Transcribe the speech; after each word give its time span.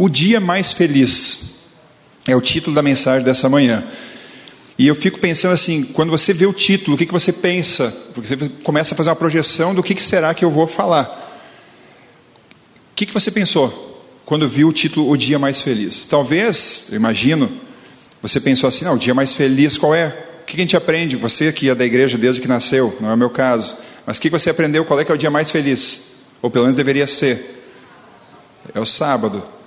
O 0.00 0.08
dia 0.08 0.38
mais 0.38 0.70
feliz 0.70 1.56
é 2.24 2.36
o 2.36 2.40
título 2.40 2.72
da 2.72 2.80
mensagem 2.80 3.24
dessa 3.24 3.48
manhã. 3.48 3.84
E 4.78 4.86
eu 4.86 4.94
fico 4.94 5.18
pensando 5.18 5.52
assim, 5.52 5.82
quando 5.82 6.10
você 6.10 6.32
vê 6.32 6.46
o 6.46 6.52
título, 6.52 6.94
o 6.94 6.98
que, 6.98 7.04
que 7.04 7.12
você 7.12 7.32
pensa? 7.32 7.92
Você 8.14 8.36
começa 8.62 8.94
a 8.94 8.96
fazer 8.96 9.10
uma 9.10 9.16
projeção 9.16 9.74
do 9.74 9.82
que, 9.82 9.96
que 9.96 10.02
será 10.02 10.32
que 10.32 10.44
eu 10.44 10.52
vou 10.52 10.68
falar. 10.68 11.04
O 12.92 12.94
que, 12.94 13.06
que 13.06 13.12
você 13.12 13.28
pensou 13.28 14.08
quando 14.24 14.48
viu 14.48 14.68
o 14.68 14.72
título 14.72 15.10
O 15.10 15.16
Dia 15.16 15.36
Mais 15.36 15.60
Feliz? 15.60 16.06
Talvez, 16.06 16.84
eu 16.90 16.96
imagino, 16.96 17.50
você 18.22 18.40
pensou 18.40 18.68
assim, 18.68 18.84
não, 18.84 18.94
o 18.94 18.98
dia 18.98 19.14
mais 19.14 19.34
feliz 19.34 19.76
qual 19.76 19.96
é? 19.96 20.16
O 20.42 20.44
que 20.44 20.56
a 20.56 20.60
gente 20.60 20.76
aprende? 20.76 21.16
Você 21.16 21.52
que 21.52 21.68
é 21.68 21.74
da 21.74 21.84
igreja 21.84 22.16
desde 22.16 22.40
que 22.40 22.46
nasceu, 22.46 22.96
não 23.00 23.10
é 23.10 23.14
o 23.14 23.18
meu 23.18 23.30
caso. 23.30 23.76
Mas 24.06 24.18
o 24.18 24.20
que 24.20 24.30
você 24.30 24.48
aprendeu? 24.48 24.84
Qual 24.84 25.00
é 25.00 25.04
que 25.04 25.10
é 25.10 25.14
o 25.16 25.18
dia 25.18 25.28
mais 25.28 25.50
feliz? 25.50 26.02
Ou 26.40 26.52
pelo 26.52 26.66
menos 26.66 26.76
deveria 26.76 27.08
ser. 27.08 27.64
É 28.72 28.78
o 28.78 28.86
sábado. 28.86 29.57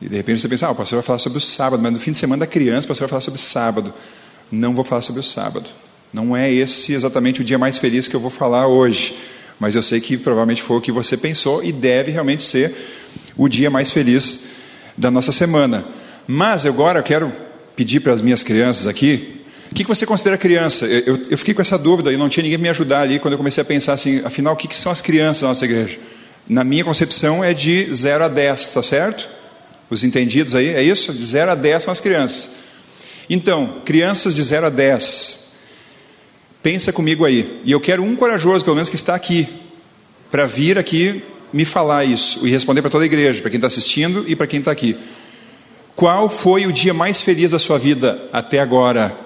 E 0.00 0.08
de 0.08 0.16
repente 0.16 0.40
você 0.40 0.48
pensa, 0.48 0.66
ah, 0.66 0.70
o 0.70 0.74
pastor 0.74 0.98
vai 0.98 1.06
falar 1.06 1.18
sobre 1.18 1.38
o 1.38 1.40
sábado, 1.40 1.82
mas 1.82 1.92
no 1.92 1.98
fim 1.98 2.10
de 2.10 2.16
semana 2.16 2.40
da 2.40 2.46
criança 2.46 2.84
o 2.84 2.88
pastor 2.88 3.06
vai 3.06 3.10
falar 3.10 3.22
sobre 3.22 3.40
sábado 3.40 3.94
não 4.50 4.74
vou 4.74 4.84
falar 4.84 5.02
sobre 5.02 5.20
o 5.20 5.24
sábado. 5.24 5.68
Não 6.12 6.36
é 6.36 6.52
esse 6.52 6.92
exatamente 6.92 7.40
o 7.40 7.44
dia 7.44 7.58
mais 7.58 7.78
feliz 7.78 8.08
que 8.08 8.14
eu 8.14 8.20
vou 8.20 8.30
falar 8.30 8.66
hoje, 8.66 9.16
mas 9.58 9.74
eu 9.74 9.82
sei 9.82 10.00
que 10.00 10.16
provavelmente 10.16 10.62
foi 10.62 10.76
o 10.76 10.80
que 10.80 10.92
você 10.92 11.16
pensou 11.16 11.62
e 11.62 11.72
deve 11.72 12.10
realmente 12.10 12.42
ser 12.42 12.72
o 13.36 13.48
dia 13.48 13.68
mais 13.70 13.90
feliz 13.90 14.44
da 14.96 15.10
nossa 15.10 15.32
semana. 15.32 15.84
Mas 16.26 16.64
agora 16.64 17.00
eu 17.00 17.02
quero 17.02 17.32
pedir 17.74 18.00
para 18.00 18.12
as 18.12 18.20
minhas 18.20 18.42
crianças 18.42 18.86
aqui, 18.86 19.32
o 19.70 19.74
que, 19.74 19.84
você 19.84 20.06
considera 20.06 20.38
criança? 20.38 20.86
Eu, 20.86 21.16
eu, 21.16 21.22
eu, 21.30 21.38
fiquei 21.38 21.52
com 21.52 21.60
essa 21.60 21.76
dúvida 21.76 22.12
e 22.12 22.16
não 22.16 22.28
tinha 22.28 22.44
ninguém 22.44 22.56
me 22.56 22.68
ajudar 22.68 23.00
ali 23.00 23.18
quando 23.18 23.32
eu 23.32 23.38
comecei 23.38 23.60
a 23.60 23.64
pensar 23.64 23.94
assim, 23.94 24.22
afinal, 24.24 24.54
o 24.54 24.56
que, 24.56 24.68
que 24.68 24.78
são 24.78 24.92
as 24.92 25.02
crianças 25.02 25.42
da 25.42 25.48
nossa 25.48 25.64
igreja? 25.64 25.98
Na 26.48 26.62
minha 26.62 26.84
concepção 26.84 27.42
é 27.42 27.52
de 27.52 27.92
0 27.92 28.24
a 28.24 28.28
10, 28.28 28.72
tá 28.72 28.82
certo? 28.82 29.28
Os 29.88 30.02
entendidos 30.02 30.54
aí, 30.54 30.68
é 30.68 30.82
isso? 30.82 31.12
De 31.12 31.24
0 31.24 31.52
a 31.52 31.54
10 31.54 31.84
são 31.84 31.92
as 31.92 32.00
crianças. 32.00 32.50
Então, 33.28 33.80
crianças 33.84 34.34
de 34.34 34.42
0 34.42 34.66
a 34.66 34.70
10, 34.70 35.52
pensa 36.62 36.92
comigo 36.92 37.24
aí. 37.24 37.60
E 37.64 37.72
eu 37.72 37.80
quero 37.80 38.02
um 38.02 38.16
corajoso, 38.16 38.64
pelo 38.64 38.76
menos 38.76 38.88
que 38.88 38.96
está 38.96 39.14
aqui, 39.14 39.48
para 40.30 40.46
vir 40.46 40.78
aqui 40.78 41.22
me 41.52 41.64
falar 41.64 42.04
isso 42.04 42.46
e 42.46 42.50
responder 42.50 42.82
para 42.82 42.90
toda 42.90 43.04
a 43.04 43.06
igreja, 43.06 43.40
para 43.40 43.50
quem 43.50 43.58
está 43.58 43.68
assistindo 43.68 44.24
e 44.26 44.34
para 44.34 44.46
quem 44.46 44.58
está 44.58 44.70
aqui. 44.70 44.96
Qual 45.94 46.28
foi 46.28 46.66
o 46.66 46.72
dia 46.72 46.92
mais 46.92 47.22
feliz 47.22 47.52
da 47.52 47.58
sua 47.58 47.78
vida 47.78 48.28
até 48.32 48.60
agora? 48.60 49.25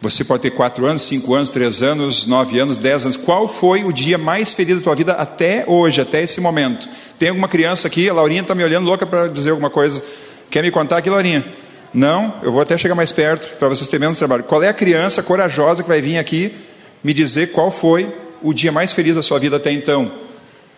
Você 0.00 0.22
pode 0.22 0.42
ter 0.42 0.50
quatro 0.50 0.86
anos, 0.86 1.02
cinco 1.02 1.34
anos, 1.34 1.50
três 1.50 1.82
anos, 1.82 2.24
nove 2.24 2.58
anos, 2.58 2.78
dez 2.78 3.02
anos. 3.02 3.16
Qual 3.16 3.48
foi 3.48 3.82
o 3.84 3.92
dia 3.92 4.16
mais 4.16 4.52
feliz 4.52 4.76
da 4.76 4.82
tua 4.82 4.94
vida 4.94 5.12
até 5.12 5.64
hoje, 5.66 6.00
até 6.00 6.22
esse 6.22 6.40
momento? 6.40 6.88
Tem 7.18 7.30
alguma 7.30 7.48
criança 7.48 7.88
aqui? 7.88 8.08
A 8.08 8.12
Laurinha 8.12 8.42
está 8.42 8.54
me 8.54 8.62
olhando 8.62 8.86
louca 8.86 9.04
para 9.04 9.26
dizer 9.26 9.50
alguma 9.50 9.70
coisa. 9.70 10.00
Quer 10.48 10.62
me 10.62 10.70
contar 10.70 10.98
aqui, 10.98 11.10
Laurinha? 11.10 11.44
Não, 11.92 12.34
eu 12.42 12.52
vou 12.52 12.60
até 12.60 12.78
chegar 12.78 12.94
mais 12.94 13.10
perto 13.10 13.56
para 13.56 13.68
vocês 13.68 13.88
terem 13.88 14.02
menos 14.02 14.18
trabalho. 14.18 14.44
Qual 14.44 14.62
é 14.62 14.68
a 14.68 14.74
criança 14.74 15.20
corajosa 15.20 15.82
que 15.82 15.88
vai 15.88 16.00
vir 16.00 16.18
aqui 16.18 16.54
me 17.02 17.12
dizer 17.12 17.50
qual 17.50 17.72
foi 17.72 18.14
o 18.40 18.54
dia 18.54 18.70
mais 18.70 18.92
feliz 18.92 19.16
da 19.16 19.22
sua 19.22 19.40
vida 19.40 19.56
até 19.56 19.72
então? 19.72 20.12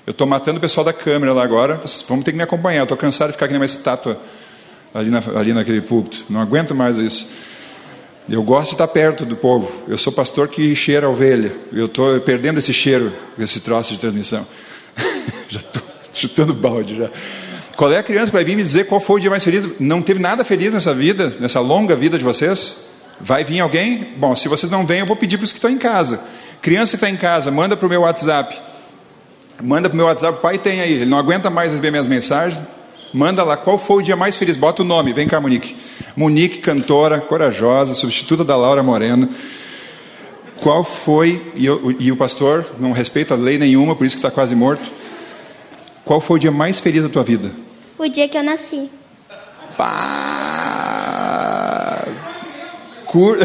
Eu 0.06 0.12
estou 0.12 0.26
matando 0.26 0.56
o 0.56 0.60
pessoal 0.60 0.84
da 0.84 0.94
câmera 0.94 1.34
lá 1.34 1.44
agora, 1.44 1.76
vocês 1.76 2.02
vão 2.08 2.22
ter 2.22 2.30
que 2.30 2.38
me 2.38 2.42
acompanhar. 2.42 2.84
Estou 2.84 2.96
cansado 2.96 3.28
de 3.28 3.32
ficar 3.34 3.46
aqui 3.46 3.54
numa 3.54 3.66
estátua 3.66 4.18
ali, 4.94 5.10
na, 5.10 5.22
ali 5.36 5.52
naquele 5.52 5.82
púlpito. 5.82 6.24
Não 6.30 6.40
aguento 6.40 6.74
mais 6.74 6.96
isso. 6.96 7.26
Eu 8.30 8.44
gosto 8.44 8.68
de 8.68 8.74
estar 8.74 8.86
perto 8.86 9.24
do 9.24 9.34
povo. 9.34 9.68
Eu 9.88 9.98
sou 9.98 10.12
pastor 10.12 10.46
que 10.46 10.72
cheira 10.76 11.08
a 11.08 11.10
ovelha. 11.10 11.52
Eu 11.72 11.86
estou 11.86 12.20
perdendo 12.20 12.58
esse 12.58 12.72
cheiro, 12.72 13.12
esse 13.36 13.58
troço 13.58 13.92
de 13.92 13.98
transmissão. 13.98 14.46
já 15.50 15.58
estou 15.58 15.82
chutando 16.12 16.54
balde 16.54 16.96
já. 16.96 17.10
Qual 17.76 17.90
é 17.90 17.98
a 17.98 18.02
criança 18.04 18.26
que 18.26 18.32
vai 18.32 18.44
vir 18.44 18.54
me 18.54 18.62
dizer 18.62 18.86
qual 18.86 19.00
foi 19.00 19.16
o 19.16 19.18
dia 19.18 19.30
mais 19.30 19.42
feliz? 19.42 19.68
Não 19.80 20.00
teve 20.00 20.20
nada 20.20 20.44
feliz 20.44 20.72
nessa 20.72 20.94
vida, 20.94 21.34
nessa 21.40 21.58
longa 21.58 21.96
vida 21.96 22.16
de 22.16 22.22
vocês? 22.22 22.84
Vai 23.20 23.42
vir 23.42 23.58
alguém? 23.58 24.14
Bom, 24.16 24.36
se 24.36 24.46
vocês 24.46 24.70
não 24.70 24.86
vêm, 24.86 25.00
eu 25.00 25.06
vou 25.06 25.16
pedir 25.16 25.36
para 25.36 25.44
os 25.44 25.50
que 25.50 25.58
estão 25.58 25.70
em 25.70 25.78
casa. 25.78 26.22
Criança 26.62 26.92
que 26.92 26.96
está 27.04 27.10
em 27.10 27.16
casa, 27.16 27.50
manda 27.50 27.76
para 27.76 27.86
o 27.86 27.90
meu 27.90 28.02
WhatsApp. 28.02 28.56
Manda 29.60 29.88
para 29.88 29.94
o 29.94 29.96
meu 29.96 30.06
WhatsApp, 30.06 30.38
o 30.38 30.40
pai 30.40 30.56
tem 30.56 30.80
aí, 30.80 30.92
ele 30.92 31.06
não 31.06 31.18
aguenta 31.18 31.50
mais 31.50 31.72
receber 31.72 31.90
minhas 31.90 32.06
mensagens. 32.06 32.62
Manda 33.12 33.42
lá, 33.42 33.56
qual 33.56 33.76
foi 33.76 33.96
o 33.96 34.02
dia 34.02 34.14
mais 34.14 34.36
feliz? 34.36 34.56
Bota 34.56 34.82
o 34.82 34.84
nome, 34.84 35.12
vem 35.12 35.26
cá, 35.26 35.40
Monique. 35.40 35.74
Monique, 36.16 36.58
cantora, 36.58 37.20
corajosa, 37.20 37.94
substituta 37.94 38.44
da 38.44 38.56
Laura 38.56 38.82
Moreno. 38.82 39.28
Qual 40.60 40.84
foi, 40.84 41.52
e, 41.54 41.64
eu, 41.64 41.94
e 41.98 42.12
o 42.12 42.16
pastor 42.16 42.66
não 42.78 42.92
respeita 42.92 43.34
lei 43.34 43.56
nenhuma, 43.56 43.96
por 43.96 44.04
isso 44.06 44.16
que 44.16 44.18
está 44.18 44.30
quase 44.30 44.54
morto. 44.54 44.92
Qual 46.04 46.20
foi 46.20 46.36
o 46.36 46.40
dia 46.40 46.50
mais 46.50 46.78
feliz 46.80 47.02
da 47.02 47.08
tua 47.08 47.22
vida? 47.22 47.50
O 47.98 48.06
dia 48.08 48.28
que 48.28 48.36
eu 48.36 48.42
nasci. 48.42 48.90
Pá! 49.76 50.80
Cur... 53.06 53.38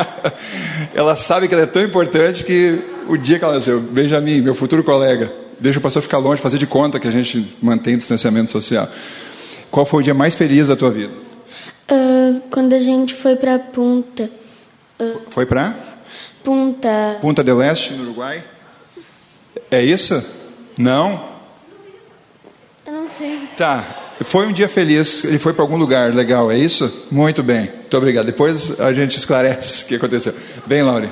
ela 0.94 1.16
sabe 1.16 1.48
que 1.48 1.54
ela 1.54 1.64
é 1.64 1.66
tão 1.66 1.82
importante 1.82 2.44
que 2.44 2.80
o 3.08 3.16
dia 3.16 3.38
que 3.38 3.44
ela 3.44 3.54
nasceu, 3.54 3.80
Benjamin, 3.80 4.40
meu 4.40 4.54
futuro 4.54 4.84
colega, 4.84 5.32
deixa 5.58 5.78
o 5.78 5.82
pastor 5.82 6.02
ficar 6.02 6.18
longe, 6.18 6.40
fazer 6.40 6.58
de 6.58 6.66
conta 6.66 7.00
que 7.00 7.08
a 7.08 7.10
gente 7.10 7.56
mantém 7.60 7.96
distanciamento 7.96 8.50
social. 8.50 8.88
Qual 9.70 9.84
foi 9.84 10.00
o 10.00 10.02
dia 10.02 10.14
mais 10.14 10.34
feliz 10.34 10.68
da 10.68 10.76
tua 10.76 10.90
vida? 10.90 11.12
Uh, 11.90 12.40
quando 12.50 12.74
a 12.74 12.80
gente 12.80 13.14
foi 13.14 13.36
para 13.36 13.58
Punta. 13.58 14.30
Uh, 14.98 15.22
foi 15.30 15.44
para? 15.46 15.74
Punta. 16.44 17.18
Punta 17.20 17.42
del 17.42 17.60
Este, 17.62 17.92
no 17.94 18.04
Uruguai? 18.04 18.42
É 19.70 19.82
isso? 19.82 20.24
Não? 20.78 21.30
sei. 23.10 23.40
Tá. 23.56 23.84
Foi 24.22 24.46
um 24.46 24.52
dia 24.52 24.68
feliz, 24.68 25.24
ele 25.24 25.38
foi 25.38 25.52
para 25.52 25.62
algum 25.62 25.76
lugar 25.76 26.14
legal, 26.14 26.50
é 26.50 26.58
isso? 26.58 27.06
Muito 27.10 27.42
bem, 27.42 27.70
muito 27.72 27.96
obrigado. 27.96 28.26
Depois 28.26 28.78
a 28.78 28.92
gente 28.92 29.16
esclarece 29.16 29.84
o 29.84 29.86
que 29.86 29.94
aconteceu. 29.94 30.34
Bem, 30.66 30.82
Laure. 30.82 31.10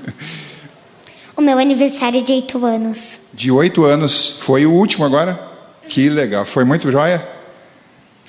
o 1.34 1.40
meu 1.40 1.58
aniversário 1.58 2.22
de 2.22 2.32
oito 2.32 2.64
anos. 2.64 2.98
De 3.32 3.50
oito 3.50 3.84
anos, 3.84 4.36
foi 4.38 4.66
o 4.66 4.72
último 4.72 5.04
agora? 5.04 5.40
Que 5.88 6.10
legal, 6.10 6.44
foi 6.44 6.64
muito 6.64 6.92
joia? 6.92 7.26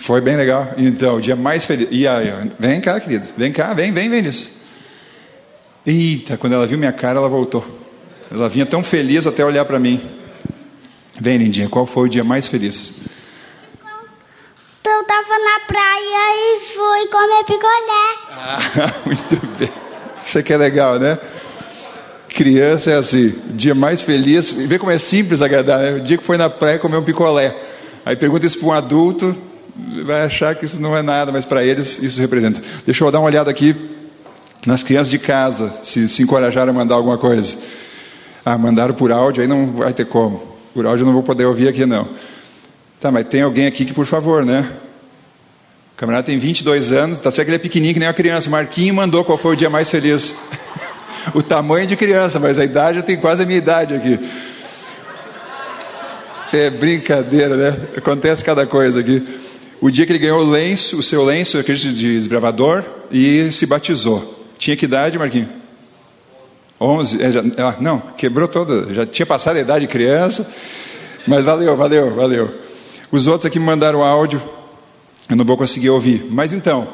Foi 0.01 0.19
bem 0.19 0.35
legal. 0.35 0.73
Então, 0.77 1.17
o 1.17 1.21
dia 1.21 1.35
mais 1.35 1.63
feliz. 1.63 1.87
E 1.91 2.07
aí, 2.07 2.33
vem 2.59 2.81
cá, 2.81 2.99
querido, 2.99 3.27
vem 3.37 3.51
cá, 3.51 3.71
vem, 3.75 3.91
vem, 3.91 4.09
vem 4.09 4.23
nisso. 4.23 4.49
Eita, 5.85 6.37
quando 6.37 6.53
ela 6.53 6.65
viu 6.65 6.75
minha 6.75 6.91
cara, 6.91 7.19
ela 7.19 7.29
voltou. 7.29 7.63
Ela 8.31 8.49
vinha 8.49 8.65
tão 8.65 8.83
feliz 8.83 9.27
até 9.27 9.45
olhar 9.45 9.63
para 9.63 9.77
mim. 9.77 10.01
Vem, 11.19 11.37
Lindinha, 11.37 11.69
qual 11.69 11.85
foi 11.85 12.07
o 12.07 12.09
dia 12.09 12.23
mais 12.23 12.47
feliz? 12.47 12.93
Eu 14.83 15.01
estava 15.01 15.39
na 15.39 15.59
praia 15.67 16.33
e 16.35 16.59
fui 16.61 17.07
comer 17.07 17.43
picolé. 17.45 18.17
Ah, 18.31 18.93
muito 19.05 19.47
bem. 19.59 19.71
Isso 20.21 20.39
aqui 20.39 20.51
é 20.51 20.57
legal, 20.57 20.97
né? 20.97 21.19
Criança 22.27 22.89
é 22.89 22.95
assim, 22.95 23.35
dia 23.51 23.75
mais 23.75 24.01
feliz, 24.01 24.51
vê 24.51 24.79
como 24.79 24.91
é 24.91 24.97
simples 24.97 25.43
agradar, 25.43 25.79
né? 25.79 25.91
O 25.91 26.01
dia 26.01 26.17
que 26.17 26.23
foi 26.23 26.37
na 26.37 26.49
praia 26.49 26.79
comer 26.79 26.97
um 26.97 27.03
picolé. 27.03 27.55
Aí 28.03 28.15
pergunta 28.15 28.47
isso 28.47 28.57
para 28.57 28.67
um 28.67 28.71
adulto, 28.71 29.50
vai 30.05 30.23
achar 30.23 30.55
que 30.55 30.65
isso 30.65 30.79
não 30.79 30.95
é 30.95 31.01
nada, 31.01 31.31
mas 31.31 31.45
para 31.45 31.63
eles 31.63 31.97
isso 32.01 32.19
representa. 32.21 32.61
Deixa 32.85 33.03
eu 33.03 33.11
dar 33.11 33.19
uma 33.19 33.27
olhada 33.27 33.49
aqui 33.49 33.75
nas 34.65 34.83
crianças 34.83 35.09
de 35.09 35.19
casa, 35.19 35.73
se 35.83 36.07
se 36.07 36.23
encorajaram 36.23 36.71
a 36.71 36.73
mandar 36.73 36.95
alguma 36.95 37.17
coisa. 37.17 37.57
Ah, 38.45 38.57
mandaram 38.57 38.93
por 38.93 39.11
áudio, 39.11 39.41
aí 39.41 39.47
não 39.47 39.67
vai 39.67 39.93
ter 39.93 40.05
como. 40.05 40.51
Por 40.73 40.85
áudio 40.85 41.03
eu 41.03 41.05
não 41.05 41.13
vou 41.13 41.23
poder 41.23 41.45
ouvir 41.45 41.67
aqui, 41.67 41.85
não. 41.85 42.09
Tá, 42.99 43.11
mas 43.11 43.25
tem 43.27 43.41
alguém 43.41 43.65
aqui 43.65 43.85
que, 43.85 43.93
por 43.93 44.05
favor, 44.05 44.45
né? 44.45 44.71
O 45.93 45.97
camarada 45.97 46.23
tem 46.23 46.37
22 46.37 46.91
anos, 46.91 47.19
tá 47.19 47.31
certo 47.31 47.47
que 47.47 47.51
ele 47.51 47.55
é 47.55 47.59
pequenininho 47.59 47.93
que 47.93 47.99
nem 47.99 48.07
uma 48.07 48.13
criança. 48.13 48.49
Marquinho 48.49 48.93
mandou 48.93 49.23
qual 49.23 49.37
foi 49.37 49.53
o 49.53 49.55
dia 49.55 49.69
mais 49.69 49.89
feliz. 49.89 50.33
o 51.33 51.41
tamanho 51.41 51.85
de 51.85 51.95
criança, 51.95 52.39
mas 52.39 52.57
a 52.57 52.63
idade 52.63 52.97
eu 52.97 53.03
tenho 53.03 53.19
quase 53.19 53.43
a 53.43 53.45
minha 53.45 53.57
idade 53.57 53.93
aqui. 53.93 54.19
É 56.53 56.69
brincadeira, 56.69 57.55
né? 57.55 57.87
Acontece 57.97 58.43
cada 58.43 58.65
coisa 58.65 58.99
aqui. 58.99 59.23
O 59.81 59.89
dia 59.89 60.05
que 60.05 60.11
ele 60.11 60.19
ganhou 60.19 60.41
o 60.41 60.47
lenço, 60.47 60.99
o 60.99 61.01
seu 61.01 61.25
lenço, 61.25 61.57
acredito, 61.57 61.95
de 61.95 62.13
desbravador, 62.13 62.85
e 63.11 63.51
se 63.51 63.65
batizou. 63.65 64.47
Tinha 64.59 64.77
que 64.77 64.85
idade, 64.85 65.17
Marquinho? 65.17 65.49
11, 66.79 67.21
é, 67.23 67.31
já, 67.31 67.43
ah, 67.57 67.75
não, 67.79 67.99
quebrou 67.99 68.47
toda, 68.47 68.93
já 68.93 69.07
tinha 69.07 69.25
passado 69.25 69.57
a 69.57 69.59
idade 69.59 69.87
de 69.87 69.91
criança, 69.91 70.47
mas 71.27 71.43
valeu, 71.43 71.75
valeu, 71.75 72.13
valeu. 72.13 72.59
Os 73.11 73.25
outros 73.25 73.47
aqui 73.47 73.57
me 73.57 73.65
mandaram 73.65 74.03
áudio, 74.03 74.39
eu 75.27 75.35
não 75.35 75.43
vou 75.43 75.57
conseguir 75.57 75.89
ouvir. 75.89 76.27
Mas 76.29 76.53
então, 76.53 76.87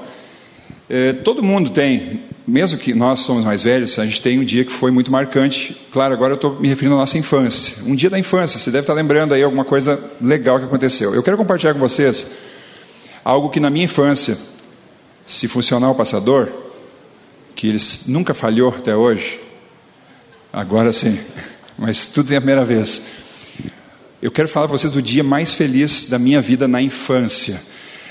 é, 0.90 1.12
todo 1.12 1.44
mundo 1.44 1.70
tem, 1.70 2.24
mesmo 2.48 2.80
que 2.80 2.94
nós 2.94 3.20
somos 3.20 3.44
mais 3.44 3.64
velhos, 3.64 4.00
a 4.00 4.06
gente 4.06 4.22
tem 4.22 4.40
um 4.40 4.46
dia 4.46 4.64
que 4.64 4.72
foi 4.72 4.92
muito 4.92 5.12
marcante. 5.12 5.76
Claro, 5.92 6.14
agora 6.14 6.34
eu 6.34 6.36
estou 6.36 6.56
me 6.56 6.70
referindo 6.70 6.96
à 6.96 7.00
nossa 7.00 7.18
infância. 7.18 7.84
Um 7.86 7.96
dia 7.96 8.10
da 8.10 8.18
infância, 8.18 8.58
você 8.58 8.72
deve 8.72 8.84
estar 8.84 8.94
lembrando 8.94 9.34
aí 9.34 9.44
alguma 9.44 9.66
coisa 9.66 10.00
legal 10.22 10.58
que 10.58 10.66
aconteceu. 10.66 11.14
Eu 11.14 11.22
quero 11.22 11.36
compartilhar 11.36 11.74
com 11.74 11.80
vocês 11.80 12.28
algo 13.28 13.50
que 13.50 13.60
na 13.60 13.70
minha 13.70 13.84
infância, 13.84 14.38
se 15.26 15.50
funcionar 15.50 15.92
o 15.92 15.96
passador, 15.96 16.50
que 17.54 17.68
eles 17.68 18.06
nunca 18.08 18.34
falhou 18.34 18.70
até 18.70 18.96
hoje, 18.96 19.42
Agora 20.58 20.94
sim, 20.94 21.20
mas 21.78 22.08
tudo 22.08 22.30
tem 22.30 22.38
a 22.38 22.42
primeira 22.42 22.64
vez. 22.64 23.02
eu 24.22 24.32
quero 24.32 24.48
falar 24.48 24.68
para 24.68 24.78
vocês 24.78 24.92
do 24.92 25.02
dia 25.02 25.24
mais 25.24 25.54
feliz 25.54 26.08
da 26.08 26.18
minha 26.18 26.42
vida 26.42 26.68
na 26.68 26.82
infância. 26.82 27.62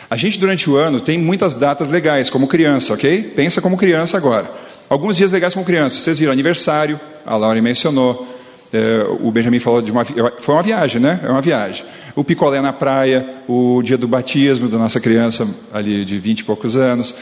A 0.08 0.16
gente, 0.16 0.38
durante 0.38 0.68
o 0.70 0.76
ano, 0.76 1.00
tem 1.00 1.18
muitas 1.18 1.54
datas 1.54 1.88
legais, 1.88 2.30
como 2.30 2.46
criança, 2.46 2.92
ok? 2.92 3.32
Pensa 3.34 3.60
como 3.60 3.76
criança 3.76 4.16
agora. 4.16 4.52
Alguns 4.88 5.16
dias 5.16 5.32
legais 5.32 5.54
como 5.54 5.66
criança. 5.66 5.98
Vocês 5.98 6.18
viram 6.18 6.30
aniversário, 6.30 7.00
a 7.24 7.36
Laura 7.36 7.60
mencionou. 7.60 8.28
É, 8.72 9.04
o 9.20 9.32
Benjamin 9.32 9.58
falou 9.58 9.82
de 9.82 9.90
uma. 9.90 10.04
Foi 10.04 10.54
uma 10.54 10.62
viagem, 10.62 11.00
né? 11.00 11.18
É 11.24 11.30
uma 11.30 11.42
viagem. 11.42 11.84
O 12.16 12.24
picolé 12.24 12.62
na 12.62 12.72
praia, 12.72 13.42
o 13.46 13.82
dia 13.82 13.98
do 13.98 14.08
batismo 14.08 14.70
da 14.70 14.78
nossa 14.78 14.98
criança, 14.98 15.46
ali 15.70 16.02
de 16.02 16.18
20 16.18 16.40
e 16.40 16.44
poucos 16.44 16.74
anos. 16.74 17.14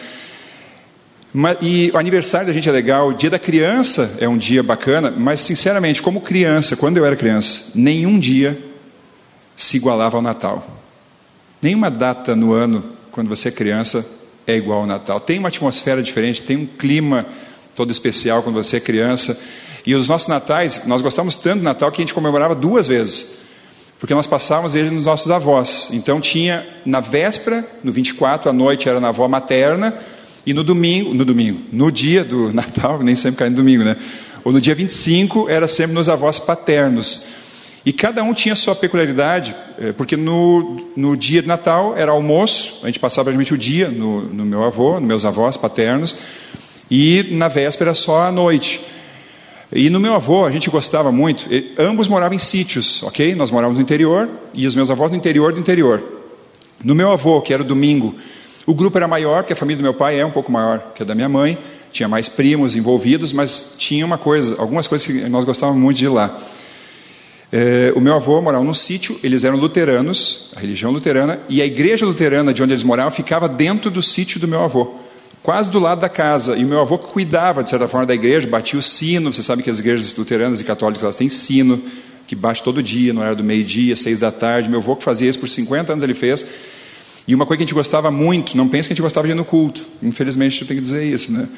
E 1.60 1.90
o 1.92 1.98
aniversário 1.98 2.46
da 2.46 2.52
gente 2.52 2.68
é 2.68 2.72
legal, 2.72 3.08
o 3.08 3.12
dia 3.12 3.28
da 3.28 3.40
criança 3.40 4.14
é 4.20 4.28
um 4.28 4.38
dia 4.38 4.62
bacana, 4.62 5.12
mas 5.14 5.40
sinceramente, 5.40 6.00
como 6.00 6.20
criança, 6.20 6.76
quando 6.76 6.96
eu 6.96 7.04
era 7.04 7.16
criança, 7.16 7.72
nenhum 7.74 8.20
dia 8.20 8.56
se 9.56 9.76
igualava 9.76 10.16
ao 10.16 10.22
Natal. 10.22 10.64
Nenhuma 11.60 11.90
data 11.90 12.36
no 12.36 12.52
ano, 12.52 12.84
quando 13.10 13.28
você 13.28 13.48
é 13.48 13.50
criança, 13.50 14.06
é 14.46 14.54
igual 14.54 14.82
ao 14.82 14.86
Natal. 14.86 15.18
Tem 15.18 15.40
uma 15.40 15.48
atmosfera 15.48 16.04
diferente, 16.04 16.40
tem 16.40 16.56
um 16.56 16.66
clima 16.66 17.26
todo 17.74 17.90
especial 17.90 18.44
quando 18.44 18.54
você 18.54 18.76
é 18.76 18.80
criança. 18.80 19.36
E 19.84 19.92
os 19.96 20.08
nossos 20.08 20.28
natais, 20.28 20.82
nós 20.86 21.02
gostávamos 21.02 21.34
tanto 21.34 21.58
do 21.58 21.64
Natal 21.64 21.90
que 21.90 22.00
a 22.00 22.04
gente 22.04 22.14
comemorava 22.14 22.54
duas 22.54 22.86
vezes. 22.86 23.42
Porque 23.98 24.14
nós 24.14 24.26
passávamos 24.26 24.74
ele 24.74 24.90
nos 24.90 25.06
nossos 25.06 25.30
avós. 25.30 25.88
Então 25.92 26.20
tinha 26.20 26.66
na 26.84 27.00
véspera, 27.00 27.66
no 27.82 27.92
24 27.92 28.50
à 28.50 28.52
noite 28.52 28.88
era 28.88 29.00
na 29.00 29.08
avó 29.08 29.26
materna, 29.28 29.94
e 30.46 30.52
no 30.52 30.62
domingo, 30.62 31.14
no 31.14 31.24
domingo, 31.24 31.60
no 31.72 31.90
dia 31.90 32.22
do 32.22 32.52
Natal, 32.54 33.02
nem 33.02 33.16
sempre 33.16 33.38
cai 33.38 33.48
no 33.48 33.56
domingo, 33.56 33.84
né? 33.84 33.96
Ou 34.44 34.52
no 34.52 34.60
dia 34.60 34.74
25 34.74 35.48
era 35.48 35.66
sempre 35.66 35.94
nos 35.94 36.08
avós 36.08 36.38
paternos. 36.38 37.26
E 37.86 37.92
cada 37.92 38.22
um 38.22 38.32
tinha 38.32 38.54
sua 38.54 38.74
peculiaridade, 38.74 39.54
eh, 39.78 39.92
porque 39.92 40.16
no, 40.16 40.88
no 40.96 41.16
dia 41.16 41.42
de 41.42 41.48
Natal 41.48 41.94
era 41.96 42.12
almoço, 42.12 42.80
a 42.82 42.86
gente 42.86 42.98
passava 42.98 43.24
praticamente 43.24 43.52
o 43.52 43.58
dia 43.58 43.88
no, 43.88 44.22
no 44.22 44.44
meu 44.44 44.62
avô, 44.62 44.94
nos 44.94 45.06
meus 45.06 45.24
avós 45.24 45.56
paternos, 45.56 46.16
e 46.90 47.26
na 47.32 47.48
véspera 47.48 47.92
só 47.94 48.22
à 48.22 48.32
noite. 48.32 48.80
E 49.72 49.90
no 49.90 49.98
meu 49.98 50.14
avô, 50.14 50.44
a 50.44 50.50
gente 50.50 50.70
gostava 50.70 51.10
muito, 51.10 51.48
ambos 51.78 52.06
moravam 52.06 52.36
em 52.36 52.38
sítios, 52.38 53.02
ok? 53.02 53.34
Nós 53.34 53.50
morávamos 53.50 53.78
no 53.78 53.82
interior, 53.82 54.28
e 54.52 54.66
os 54.66 54.74
meus 54.74 54.90
avós 54.90 55.10
no 55.10 55.16
interior 55.16 55.52
do 55.52 55.58
interior. 55.58 56.02
No 56.82 56.94
meu 56.94 57.10
avô, 57.10 57.40
que 57.40 57.52
era 57.52 57.62
o 57.62 57.66
domingo, 57.66 58.14
o 58.66 58.74
grupo 58.74 58.96
era 58.96 59.08
maior, 59.08 59.42
porque 59.42 59.52
a 59.52 59.56
família 59.56 59.78
do 59.78 59.82
meu 59.82 59.94
pai 59.94 60.18
é 60.18 60.24
um 60.24 60.30
pouco 60.30 60.52
maior 60.52 60.92
que 60.94 61.02
a 61.02 61.06
da 61.06 61.14
minha 61.14 61.28
mãe, 61.28 61.58
tinha 61.90 62.08
mais 62.08 62.28
primos 62.28 62.74
envolvidos, 62.74 63.32
mas 63.32 63.74
tinha 63.78 64.04
uma 64.04 64.18
coisa, 64.18 64.56
algumas 64.58 64.88
coisas 64.88 65.06
que 65.06 65.12
nós 65.28 65.44
gostávamos 65.44 65.80
muito 65.80 65.96
de 65.96 66.06
ir 66.06 66.08
lá. 66.08 66.36
É, 67.52 67.92
o 67.94 68.00
meu 68.00 68.14
avô 68.14 68.40
morava 68.40 68.64
num 68.64 68.74
sítio, 68.74 69.18
eles 69.22 69.44
eram 69.44 69.56
luteranos, 69.56 70.50
a 70.56 70.60
religião 70.60 70.90
luterana, 70.90 71.38
e 71.48 71.62
a 71.62 71.66
igreja 71.66 72.04
luterana 72.04 72.52
de 72.52 72.62
onde 72.62 72.72
eles 72.72 72.82
moravam 72.82 73.12
ficava 73.12 73.48
dentro 73.48 73.90
do 73.90 74.02
sítio 74.02 74.40
do 74.40 74.48
meu 74.48 74.62
avô, 74.62 74.96
quase 75.44 75.68
do 75.68 75.78
lado 75.78 76.00
da 76.00 76.08
casa. 76.08 76.56
E 76.56 76.64
o 76.64 76.66
meu 76.66 76.80
avô 76.80 76.96
cuidava, 76.96 77.62
de 77.62 77.68
certa 77.68 77.86
forma, 77.86 78.06
da 78.06 78.14
igreja, 78.14 78.48
batia 78.48 78.78
o 78.78 78.82
sino. 78.82 79.30
Você 79.30 79.42
sabe 79.42 79.62
que 79.62 79.68
as 79.68 79.78
igrejas 79.78 80.16
luteranas 80.16 80.58
e 80.62 80.64
católicas 80.64 81.04
elas 81.04 81.16
têm 81.16 81.28
sino, 81.28 81.82
que 82.26 82.34
bate 82.34 82.62
todo 82.62 82.82
dia, 82.82 83.12
no 83.12 83.20
horário 83.20 83.36
do 83.36 83.44
meio-dia, 83.44 83.94
seis 83.94 84.18
da 84.18 84.32
tarde. 84.32 84.70
Meu 84.70 84.80
avô 84.80 84.96
que 84.96 85.04
fazia 85.04 85.28
isso 85.28 85.38
por 85.38 85.48
50 85.48 85.92
anos 85.92 86.02
ele 86.02 86.14
fez. 86.14 86.46
E 87.28 87.34
uma 87.34 87.44
coisa 87.44 87.58
que 87.58 87.62
a 87.62 87.66
gente 87.66 87.74
gostava 87.74 88.10
muito, 88.10 88.56
não 88.56 88.66
pense 88.68 88.88
que 88.88 88.94
a 88.94 88.96
gente 88.96 89.02
gostava 89.02 89.26
de 89.26 89.32
ir 89.32 89.36
no 89.36 89.44
culto, 89.44 89.82
infelizmente 90.02 90.60
eu 90.60 90.66
tenho 90.66 90.78
que 90.78 90.82
dizer 90.84 91.04
isso, 91.04 91.32
né? 91.32 91.48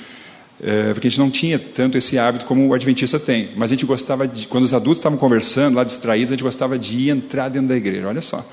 É, 0.63 0.93
porque 0.93 1.07
a 1.07 1.11
gente 1.11 1.19
não 1.19 1.31
tinha 1.31 1.59
tanto 1.59 1.99
esse 1.99 2.19
hábito 2.19 2.45
como 2.45 2.67
o 2.67 2.75
adventista 2.75 3.21
tem. 3.21 3.51
Mas 3.57 3.71
a 3.71 3.75
gente 3.75 3.87
gostava 3.87 4.27
de, 4.27 4.49
quando 4.49 4.65
os 4.65 4.75
adultos 4.75 4.99
estavam 4.99 5.19
conversando, 5.19 5.77
lá 5.77 5.85
distraídos, 5.85 6.33
a 6.33 6.35
gente 6.35 6.45
gostava 6.45 6.79
de 6.79 6.99
ir 6.99 7.11
entrar 7.11 7.49
dentro 7.49 7.69
da 7.69 7.77
igreja. 7.77 8.09
Olha 8.09 8.23
só. 8.23 8.45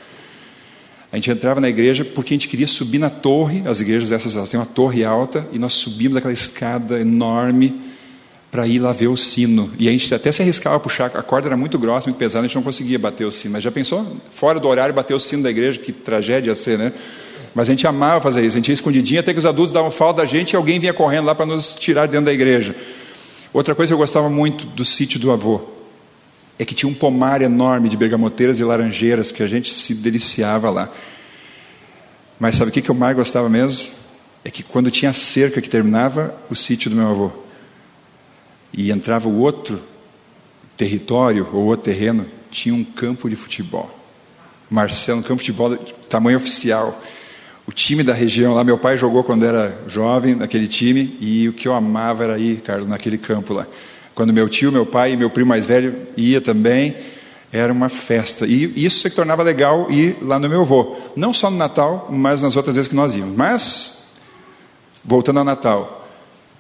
A 1.13 1.15
gente 1.15 1.29
entrava 1.29 1.61
na 1.61 1.69
igreja 1.69 2.03
porque 2.03 2.33
a 2.33 2.35
gente 2.35 2.47
queria 2.47 2.65
subir 2.65 2.97
na 2.97 3.07
torre, 3.07 3.61
as 3.67 3.79
igrejas 3.79 4.09
dessas 4.09 4.35
elas 4.35 4.49
têm 4.49 4.59
uma 4.59 4.65
torre 4.65 5.05
alta, 5.05 5.47
e 5.53 5.59
nós 5.59 5.75
subimos 5.75 6.17
aquela 6.17 6.33
escada 6.33 6.99
enorme 6.99 7.79
para 8.49 8.65
ir 8.65 8.79
lá 8.79 8.91
ver 8.91 9.09
o 9.09 9.15
sino. 9.15 9.71
E 9.77 9.87
a 9.87 9.91
gente 9.91 10.11
até 10.11 10.31
se 10.31 10.41
arriscava 10.41 10.77
a 10.77 10.79
puxar, 10.79 11.11
a 11.13 11.21
corda 11.21 11.49
era 11.49 11.55
muito 11.55 11.77
grossa, 11.77 12.09
muito 12.09 12.17
pesada, 12.17 12.43
a 12.43 12.47
gente 12.47 12.55
não 12.55 12.63
conseguia 12.63 12.97
bater 12.97 13.25
o 13.25 13.31
sino. 13.31 13.53
Mas 13.53 13.61
já 13.61 13.71
pensou? 13.71 14.17
Fora 14.31 14.59
do 14.59 14.67
horário, 14.67 14.91
bater 14.91 15.13
o 15.13 15.19
sino 15.19 15.43
da 15.43 15.51
igreja, 15.51 15.79
que 15.79 15.91
tragédia 15.91 16.49
ia 16.49 16.55
ser, 16.55 16.79
né? 16.79 16.91
Mas 17.53 17.69
a 17.69 17.71
gente 17.73 17.85
amava 17.85 18.19
fazer 18.19 18.43
isso, 18.43 18.55
a 18.55 18.59
gente 18.59 18.69
ia 18.69 18.73
escondidinho 18.73 19.19
até 19.19 19.33
que 19.33 19.39
os 19.39 19.45
adultos 19.45 19.71
davam 19.71 19.91
falta 19.91 20.23
da 20.23 20.27
gente 20.27 20.53
e 20.53 20.55
alguém 20.55 20.79
vinha 20.79 20.93
correndo 20.93 21.25
lá 21.25 21.35
para 21.35 21.45
nos 21.45 21.75
tirar 21.75 22.07
dentro 22.07 22.25
da 22.25 22.33
igreja. 22.33 22.75
Outra 23.53 23.75
coisa 23.75 23.91
que 23.91 23.93
eu 23.93 23.99
gostava 23.99 24.31
muito 24.31 24.65
do 24.65 24.83
sítio 24.83 25.19
do 25.19 25.31
avô 25.31 25.72
é 26.57 26.65
que 26.65 26.75
tinha 26.75 26.89
um 26.89 26.93
pomar 26.93 27.41
enorme 27.41 27.89
de 27.89 27.97
bergamoteiras 27.97 28.59
e 28.59 28.63
laranjeiras 28.63 29.31
que 29.31 29.41
a 29.41 29.47
gente 29.47 29.73
se 29.73 29.93
deliciava 29.93 30.69
lá. 30.69 30.91
Mas 32.39 32.55
sabe 32.55 32.69
o 32.69 32.73
que 32.73 32.89
eu 32.89 32.95
mais 32.95 33.15
gostava 33.15 33.49
mesmo? 33.49 33.93
É 34.43 34.51
que 34.51 34.63
quando 34.63 34.91
tinha 34.91 35.11
a 35.11 35.13
cerca 35.13 35.61
que 35.61 35.69
terminava 35.69 36.35
o 36.49 36.55
sítio 36.55 36.89
do 36.89 36.95
meu 36.95 37.07
avô 37.09 37.31
e 38.73 38.91
entrava 38.91 39.29
o 39.29 39.39
outro 39.39 39.81
território 40.75 41.47
ou 41.53 41.65
outro 41.65 41.91
terreno, 41.91 42.25
tinha 42.51 42.73
um 42.73 42.83
campo 42.83 43.29
de 43.29 43.35
futebol. 43.35 43.99
Marcelo, 44.69 45.19
um 45.19 45.23
campo 45.23 45.41
de 45.41 45.51
futebol 45.51 45.77
tamanho 46.09 46.37
oficial 46.37 46.99
o 47.65 47.71
time 47.71 48.03
da 48.03 48.13
região 48.13 48.53
lá, 48.53 48.63
meu 48.63 48.77
pai 48.77 48.97
jogou 48.97 49.23
quando 49.23 49.45
era 49.45 49.77
jovem 49.87 50.35
naquele 50.35 50.67
time 50.67 51.17
e 51.21 51.47
o 51.47 51.53
que 51.53 51.67
eu 51.67 51.73
amava 51.73 52.23
era 52.23 52.37
ir, 52.37 52.57
Carlos, 52.61 52.87
naquele 52.87 53.17
campo 53.17 53.53
lá. 53.53 53.65
Quando 54.15 54.31
meu 54.31 54.47
tio, 54.47 54.71
meu 54.71 54.85
pai 54.85 55.13
e 55.13 55.17
meu 55.17 55.29
primo 55.29 55.49
mais 55.49 55.65
velho 55.65 56.07
ia 56.15 56.39
também, 56.39 56.95
era 57.51 57.71
uma 57.71 57.89
festa. 57.89 58.45
E 58.45 58.85
isso 58.85 59.01
se 59.01 59.09
tornava 59.09 59.43
legal 59.43 59.89
ir 59.91 60.17
lá 60.21 60.39
no 60.39 60.49
meu 60.49 60.61
avô. 60.61 60.95
Não 61.15 61.33
só 61.33 61.49
no 61.49 61.57
Natal, 61.57 62.07
mas 62.11 62.41
nas 62.41 62.55
outras 62.55 62.75
vezes 62.75 62.87
que 62.87 62.95
nós 62.95 63.15
íamos. 63.15 63.35
Mas, 63.35 64.05
voltando 65.03 65.39
ao 65.39 65.45
Natal, 65.45 66.07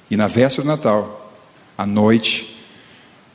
e 0.09 0.17
na 0.17 0.27
véspera 0.27 0.63
do 0.63 0.67
Natal, 0.67 1.31
à 1.77 1.85
noite, 1.85 2.59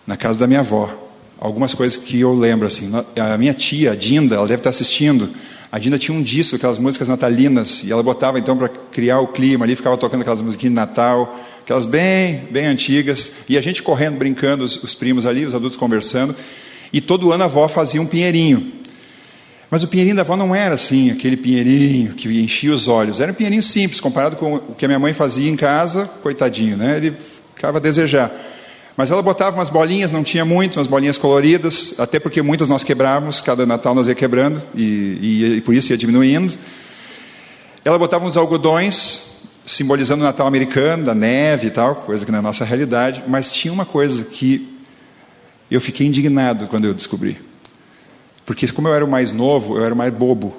na 0.07 0.17
casa 0.17 0.39
da 0.39 0.47
minha 0.47 0.61
avó, 0.61 0.91
algumas 1.39 1.75
coisas 1.75 1.97
que 1.97 2.21
eu 2.21 2.35
lembro 2.35 2.67
assim. 2.67 2.91
A 3.17 3.37
minha 3.39 3.55
tia, 3.55 3.93
a 3.93 3.95
Dinda, 3.97 4.37
ela 4.37 4.47
deve 4.47 4.61
estar 4.61 4.71
assistindo 4.71 5.33
a 5.71 5.79
Dina 5.79 5.99
tinha 5.99 6.17
um 6.17 6.23
disco, 6.23 6.57
aquelas 6.57 6.79
músicas 6.79 7.09
natalinas, 7.09 7.83
e 7.85 7.93
ela 7.93 8.03
botava 8.03 8.39
então 8.39 8.57
para 8.57 8.69
criar 8.69 9.21
o 9.21 9.27
clima 9.27 9.67
ali, 9.67 9.77
ficava 9.77 9.99
tocando 9.99 10.23
aquelas 10.23 10.41
musiquinhas 10.41 10.73
de 10.73 10.75
Natal, 10.75 11.39
aquelas 11.69 11.85
bem, 11.85 12.49
bem 12.51 12.65
antigas, 12.65 13.31
e 13.47 13.59
a 13.59 13.61
gente 13.61 13.83
correndo, 13.83 14.17
brincando, 14.17 14.65
os, 14.65 14.83
os 14.83 14.95
primos 14.95 15.27
ali, 15.27 15.45
os 15.45 15.55
adultos 15.55 15.77
conversando, 15.77 16.35
e 16.91 16.99
todo 16.99 17.31
ano 17.31 17.43
a 17.43 17.45
avó 17.45 17.69
fazia 17.69 18.01
um 18.01 18.07
pinheirinho. 18.07 18.73
Mas 19.71 19.83
o 19.83 19.87
pinheirinho 19.87 20.17
da 20.17 20.23
avó 20.23 20.35
não 20.35 20.55
era 20.55 20.77
assim, 20.77 21.11
aquele 21.11 21.37
pinheirinho 21.37 22.15
que 22.15 22.27
enchia 22.41 22.75
os 22.75 22.89
olhos, 22.89 23.21
era 23.21 23.33
um 23.33 23.35
pinheirinho 23.35 23.63
simples, 23.63 24.01
comparado 24.01 24.37
com 24.37 24.55
o 24.55 24.75
que 24.75 24.87
a 24.87 24.89
minha 24.89 24.99
mãe 24.99 25.13
fazia 25.13 25.51
em 25.51 25.57
casa, 25.57 26.07
coitadinho, 26.23 26.75
né? 26.75 26.97
ele 26.97 27.15
ficava 27.55 27.77
a 27.77 27.81
desejar. 27.83 28.33
Mas 28.97 29.11
ela 29.11 29.21
botava 29.21 29.55
umas 29.55 29.69
bolinhas, 29.69 30.11
não 30.11 30.25
tinha 30.25 30.47
muito, 30.47 30.79
umas 30.79 30.87
bolinhas 30.87 31.19
coloridas, 31.19 31.97
até 31.99 32.19
porque 32.19 32.41
muitas 32.41 32.71
nós 32.71 32.83
quebrávamos, 32.83 33.43
cada 33.43 33.67
Natal 33.67 33.95
nós 33.95 34.09
ia 34.09 34.15
quebrando, 34.15 34.63
e, 34.75 35.19
e, 35.21 35.57
e 35.59 35.61
por 35.61 35.75
isso 35.75 35.93
ia 35.93 35.99
diminuindo. 35.99 36.55
Ela 37.85 37.99
botava 37.99 38.25
uns 38.25 38.39
algodões, 38.39 39.29
simbolizando 39.69 40.23
o 40.23 40.27
Natal 40.27 40.47
americano, 40.47 41.05
da 41.05 41.15
neve 41.15 41.67
e 41.67 41.71
tal, 41.71 41.95
coisa 41.95 42.25
que 42.25 42.33
não 42.33 42.39
é 42.39 42.41
a 42.41 42.43
nossa 42.43 42.65
realidade, 42.65 43.23
mas 43.29 43.53
tinha 43.53 43.73
uma 43.73 43.85
coisa 43.85 44.25
que 44.25 44.79
eu 45.71 45.81
fiquei 45.81 46.07
indignado 46.07 46.67
quando 46.67 46.87
eu 46.87 46.95
descobri. 46.95 47.39
Porque 48.47 48.67
como 48.69 48.89
eu 48.89 48.95
era 48.95 49.05
o 49.05 49.09
mais 49.09 49.31
novo, 49.31 49.77
eu 49.77 49.85
era 49.85 49.95
o 49.95 49.97
mais 49.97 50.13
bobo. 50.13 50.57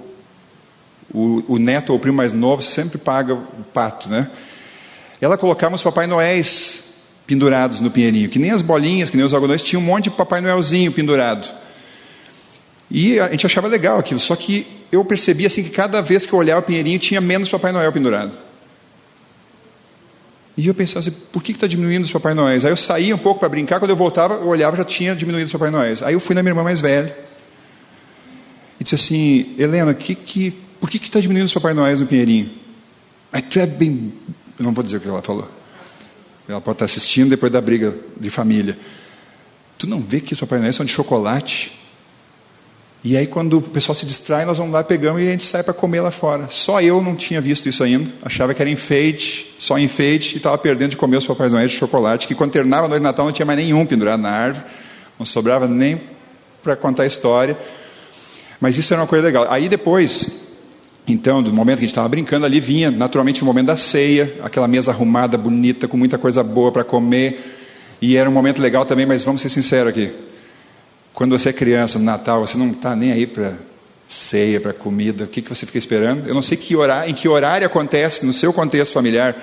O, 1.12 1.56
o 1.56 1.58
neto 1.58 1.90
ou 1.90 1.96
o 1.98 2.00
primo 2.00 2.18
mais 2.18 2.32
novo 2.32 2.62
sempre 2.62 3.00
paga 3.00 3.34
o 3.34 3.64
pato, 3.74 4.10
né? 4.10 4.30
Ela 5.20 5.38
colocava 5.38 5.74
os 5.74 5.82
Papai 5.82 6.06
Noéis 6.06 6.84
pendurados 7.26 7.80
no 7.80 7.90
pinheirinho, 7.90 8.30
que 8.30 8.38
nem 8.38 8.52
as 8.52 8.62
bolinhas, 8.62 9.10
que 9.10 9.18
nem 9.18 9.26
os 9.26 9.34
algodões, 9.34 9.64
tinha 9.64 9.80
um 9.80 9.84
monte 9.84 10.06
de 10.06 10.12
Papai 10.12 10.40
Noelzinho 10.40 10.92
pendurado. 10.92 11.52
E 12.92 13.20
a 13.20 13.30
gente 13.30 13.46
achava 13.46 13.68
legal 13.68 13.98
aquilo, 13.98 14.20
só 14.20 14.36
que 14.36 14.86
eu 14.92 15.04
percebia 15.04 15.48
assim 15.48 15.64
que 15.64 15.70
cada 15.72 16.00
vez 16.02 16.28
que 16.28 16.34
eu 16.34 16.40
olhava 16.40 16.62
o 16.62 16.64
pinheirinho 16.64 17.00
tinha 17.00 17.20
menos 17.20 17.50
Papai 17.50 17.72
Noel 17.72 17.92
pendurado. 17.92 18.49
E 20.60 20.68
eu 20.68 20.74
pensava 20.74 21.00
assim, 21.00 21.12
por 21.32 21.42
que 21.42 21.54
está 21.54 21.66
diminuindo 21.68 22.04
os 22.04 22.12
Papai 22.12 22.34
Noéis? 22.34 22.66
Aí 22.66 22.72
eu 22.72 22.76
saía 22.76 23.16
um 23.16 23.18
pouco 23.18 23.40
para 23.40 23.48
brincar, 23.48 23.80
quando 23.80 23.92
eu 23.92 23.96
voltava, 23.96 24.34
eu 24.34 24.48
olhava 24.48 24.76
já 24.76 24.84
tinha 24.84 25.16
diminuído 25.16 25.46
os 25.46 25.54
Papai 25.54 25.72
Noéis. 25.72 26.04
Aí 26.04 26.14
eu 26.14 26.20
fui 26.20 26.36
na 26.36 26.44
minha 26.44 26.52
irmã 26.52 26.64
mais 26.64 26.82
velha 26.82 27.18
e 28.78 28.84
disse 28.84 28.94
assim, 28.94 29.56
Helena, 29.58 29.94
que, 29.94 30.14
que, 30.14 30.52
por 30.78 30.90
que 30.90 30.98
está 30.98 31.22
diminuindo 31.22 31.46
os 31.46 31.54
Papai 31.54 31.74
Noéis 31.74 32.02
no 32.02 32.06
pinheirinho? 32.06 32.52
Aí 33.32 33.42
tu 33.42 33.58
é 33.58 33.66
bem. 33.66 34.14
Eu 34.60 34.66
não 34.66 34.74
vou 34.74 34.84
dizer 34.84 34.98
o 34.98 35.00
que 35.00 35.08
ela 35.08 35.22
falou. 35.22 35.50
Ela 36.46 36.60
pode 36.60 36.76
estar 36.76 36.86
assistindo 36.86 37.30
depois 37.30 37.50
da 37.50 37.62
briga 37.62 37.96
de 38.20 38.30
família. 38.30 38.78
Tu 39.78 39.88
não 39.88 40.02
vê 40.02 40.20
que 40.20 40.34
os 40.34 40.40
Papai 40.42 40.60
Noel 40.60 40.74
são 40.74 40.86
de 40.86 40.92
chocolate? 40.92 41.79
E 43.02 43.16
aí, 43.16 43.26
quando 43.26 43.60
o 43.60 43.62
pessoal 43.62 43.96
se 43.96 44.06
distrai, 44.06 44.44
nós 44.44 44.58
vamos 44.58 44.74
lá, 44.74 44.84
pegamos 44.84 45.22
e 45.22 45.28
a 45.28 45.32
gente 45.32 45.44
sai 45.44 45.64
para 45.64 45.74
comer 45.74 46.02
lá 46.02 46.12
fora. 46.12 46.48
Só 46.50 46.82
eu 46.82 47.02
não 47.02 47.16
tinha 47.16 47.40
visto 47.40 47.70
isso 47.70 47.82
ainda. 47.82 48.12
Achava 48.22 48.54
que 48.54 48.62
era 48.62 48.70
enfeite, 48.70 49.56
só 49.58 49.80
enfeite, 49.80 50.36
e 50.36 50.38
estava 50.38 50.58
perdendo 50.58 50.92
de 50.92 50.98
comer 50.98 51.16
os 51.16 51.26
Papai 51.26 51.48
Noel 51.50 51.68
de 51.68 51.74
chocolate, 51.74 52.28
que 52.28 52.36
quando 52.36 52.52
terminava 52.52 52.88
a 52.88 52.90
noite 52.90 53.00
de 53.00 53.04
Natal 53.06 53.26
não 53.26 53.32
tinha 53.32 53.46
mais 53.46 53.58
nenhum 53.58 53.86
pendurado 53.86 54.22
na 54.22 54.30
árvore, 54.30 54.66
não 55.18 55.26
sobrava 55.26 55.66
nem 55.66 56.02
para 56.62 56.76
contar 56.76 57.04
a 57.04 57.08
história. 57.08 57.58
Mas 58.60 58.78
isso 58.78 58.94
era 58.94 59.02
uma 59.02 59.08
coisa 59.08 59.24
legal. 59.24 59.48
Aí 59.50 59.70
depois, 59.70 60.50
então, 61.08 61.42
do 61.42 61.54
momento 61.54 61.78
que 61.78 61.86
a 61.86 61.88
gente 61.88 61.92
estava 61.92 62.10
brincando 62.10 62.46
ali, 62.46 62.60
vinha 62.60 62.92
naturalmente 62.92 63.42
o 63.42 63.46
momento 63.46 63.68
da 63.68 63.78
ceia, 63.78 64.36
aquela 64.44 64.68
mesa 64.68 64.92
arrumada, 64.92 65.38
bonita, 65.38 65.88
com 65.88 65.96
muita 65.96 66.18
coisa 66.18 66.44
boa 66.44 66.70
para 66.70 66.84
comer. 66.84 67.58
E 68.02 68.18
era 68.18 68.30
um 68.30 68.34
momento 68.34 68.62
legal 68.62 68.86
também, 68.86 69.06
mas 69.06 69.24
vamos 69.24 69.42
ser 69.42 69.48
sinceros 69.48 69.90
aqui. 69.90 70.12
Quando 71.20 71.38
você 71.38 71.50
é 71.50 71.52
criança, 71.54 72.00
no 72.00 72.06
Natal, 72.06 72.48
você 72.48 72.58
não 72.58 72.72
está 72.72 72.96
nem 72.96 73.12
aí 73.12 73.28
para 73.28 73.56
ceia, 74.08 74.62
para 74.62 74.72
comida, 74.72 75.26
o 75.26 75.28
que, 75.28 75.42
que 75.42 75.50
você 75.50 75.66
fica 75.66 75.78
esperando? 75.78 76.26
Eu 76.26 76.34
não 76.34 76.42
sei 76.42 76.56
que 76.56 76.78
horário, 76.78 77.12
em 77.12 77.14
que 77.14 77.28
horário 77.28 77.68
acontece 77.68 78.26
no 78.26 78.32
seu 78.32 78.54
contexto 78.54 78.94
familiar, 78.94 79.36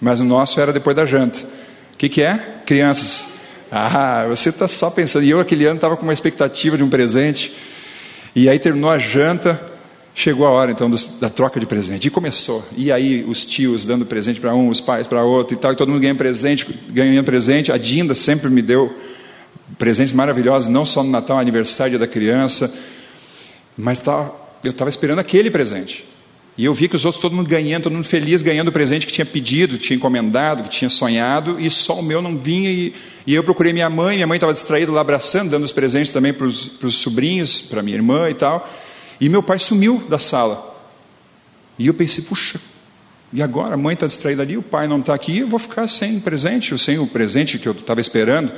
mas 0.00 0.18
o 0.18 0.24
nosso 0.24 0.58
era 0.58 0.72
depois 0.72 0.96
da 0.96 1.06
janta. 1.06 1.38
O 1.38 1.96
que, 1.96 2.08
que 2.08 2.22
é? 2.22 2.62
Crianças. 2.66 3.24
Ah, 3.70 4.26
você 4.28 4.48
está 4.48 4.66
só 4.66 4.90
pensando. 4.90 5.24
E 5.24 5.30
eu, 5.30 5.38
aquele 5.38 5.64
ano, 5.64 5.76
estava 5.76 5.96
com 5.96 6.02
uma 6.02 6.12
expectativa 6.12 6.76
de 6.76 6.82
um 6.82 6.90
presente. 6.90 7.54
E 8.34 8.48
aí 8.48 8.58
terminou 8.58 8.90
a 8.90 8.98
janta, 8.98 9.62
chegou 10.16 10.44
a 10.44 10.50
hora 10.50 10.72
então 10.72 10.90
dos, 10.90 11.04
da 11.20 11.28
troca 11.30 11.60
de 11.60 11.66
presente. 11.66 12.08
E 12.08 12.10
começou. 12.10 12.66
E 12.76 12.90
aí 12.90 13.24
os 13.28 13.44
tios 13.44 13.84
dando 13.84 14.04
presente 14.04 14.40
para 14.40 14.56
um, 14.56 14.68
os 14.68 14.80
pais 14.80 15.06
para 15.06 15.22
outro 15.22 15.54
e 15.54 15.56
tal. 15.56 15.70
E 15.70 15.76
todo 15.76 15.88
mundo 15.88 16.00
ganhando 16.00 16.18
presente, 16.18 16.66
ganhando 16.88 17.24
presente. 17.24 17.70
A 17.70 17.78
Dinda 17.78 18.12
sempre 18.12 18.50
me 18.50 18.60
deu 18.60 18.92
presentes 19.78 20.12
maravilhosos, 20.12 20.68
não 20.68 20.84
só 20.84 21.02
no 21.02 21.10
Natal, 21.10 21.38
aniversário 21.38 21.98
da 21.98 22.06
criança. 22.06 22.72
Mas 23.76 24.00
tá, 24.00 24.30
eu 24.62 24.70
estava 24.70 24.90
esperando 24.90 25.18
aquele 25.18 25.50
presente. 25.50 26.06
E 26.56 26.66
eu 26.66 26.74
vi 26.74 26.86
que 26.86 26.96
os 26.96 27.04
outros, 27.04 27.20
todo 27.20 27.34
mundo 27.34 27.48
ganhando, 27.48 27.84
todo 27.84 27.94
mundo 27.94 28.04
feliz, 28.04 28.42
ganhando 28.42 28.68
o 28.68 28.72
presente 28.72 29.06
que 29.06 29.12
tinha 29.12 29.24
pedido, 29.24 29.78
que 29.78 29.84
tinha 29.84 29.96
encomendado, 29.96 30.64
que 30.64 30.68
tinha 30.68 30.90
sonhado, 30.90 31.58
e 31.58 31.70
só 31.70 31.98
o 31.98 32.02
meu 32.02 32.20
não 32.20 32.36
vinha. 32.36 32.70
E, 32.70 32.94
e 33.26 33.34
eu 33.34 33.42
procurei 33.42 33.72
minha 33.72 33.88
mãe, 33.88 34.16
minha 34.16 34.26
mãe 34.26 34.36
estava 34.36 34.52
distraída 34.52 34.92
lá 34.92 35.00
abraçando, 35.00 35.50
dando 35.50 35.64
os 35.64 35.72
presentes 35.72 36.12
também 36.12 36.32
para 36.32 36.46
os 36.46 36.94
sobrinhos, 36.94 37.62
para 37.62 37.82
minha 37.82 37.96
irmã 37.96 38.28
e 38.28 38.34
tal. 38.34 38.68
E 39.18 39.28
meu 39.28 39.42
pai 39.42 39.58
sumiu 39.58 40.04
da 40.10 40.18
sala. 40.18 40.70
E 41.78 41.86
eu 41.86 41.94
pensei, 41.94 42.22
puxa, 42.22 42.60
e 43.32 43.42
agora? 43.42 43.74
A 43.74 43.78
mãe 43.78 43.94
está 43.94 44.06
distraída 44.06 44.42
ali, 44.42 44.58
o 44.58 44.62
pai 44.62 44.86
não 44.86 45.00
está 45.00 45.14
aqui, 45.14 45.38
eu 45.38 45.48
vou 45.48 45.58
ficar 45.58 45.88
sem 45.88 46.20
presente, 46.20 46.76
sem 46.78 46.98
o 46.98 47.06
presente 47.06 47.58
que 47.58 47.66
eu 47.66 47.72
estava 47.72 48.00
esperando. 48.00 48.52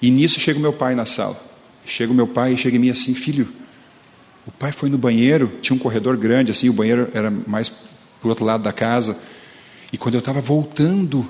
E 0.00 0.10
nisso 0.10 0.38
chega 0.38 0.58
o 0.58 0.62
meu 0.62 0.72
pai 0.72 0.94
na 0.94 1.04
sala. 1.04 1.40
Chega 1.84 2.12
o 2.12 2.14
meu 2.14 2.26
pai 2.26 2.54
e 2.54 2.56
chega 2.56 2.76
em 2.76 2.80
mim 2.80 2.90
assim, 2.90 3.14
filho, 3.14 3.52
o 4.46 4.52
pai 4.52 4.72
foi 4.72 4.88
no 4.88 4.98
banheiro, 4.98 5.58
tinha 5.60 5.76
um 5.76 5.78
corredor 5.78 6.16
grande, 6.16 6.50
assim, 6.50 6.68
o 6.68 6.72
banheiro 6.72 7.10
era 7.12 7.30
mais 7.30 7.68
para 7.68 8.28
outro 8.28 8.44
lado 8.44 8.62
da 8.62 8.72
casa. 8.72 9.16
E 9.92 9.98
quando 9.98 10.14
eu 10.14 10.20
estava 10.20 10.40
voltando, 10.40 11.26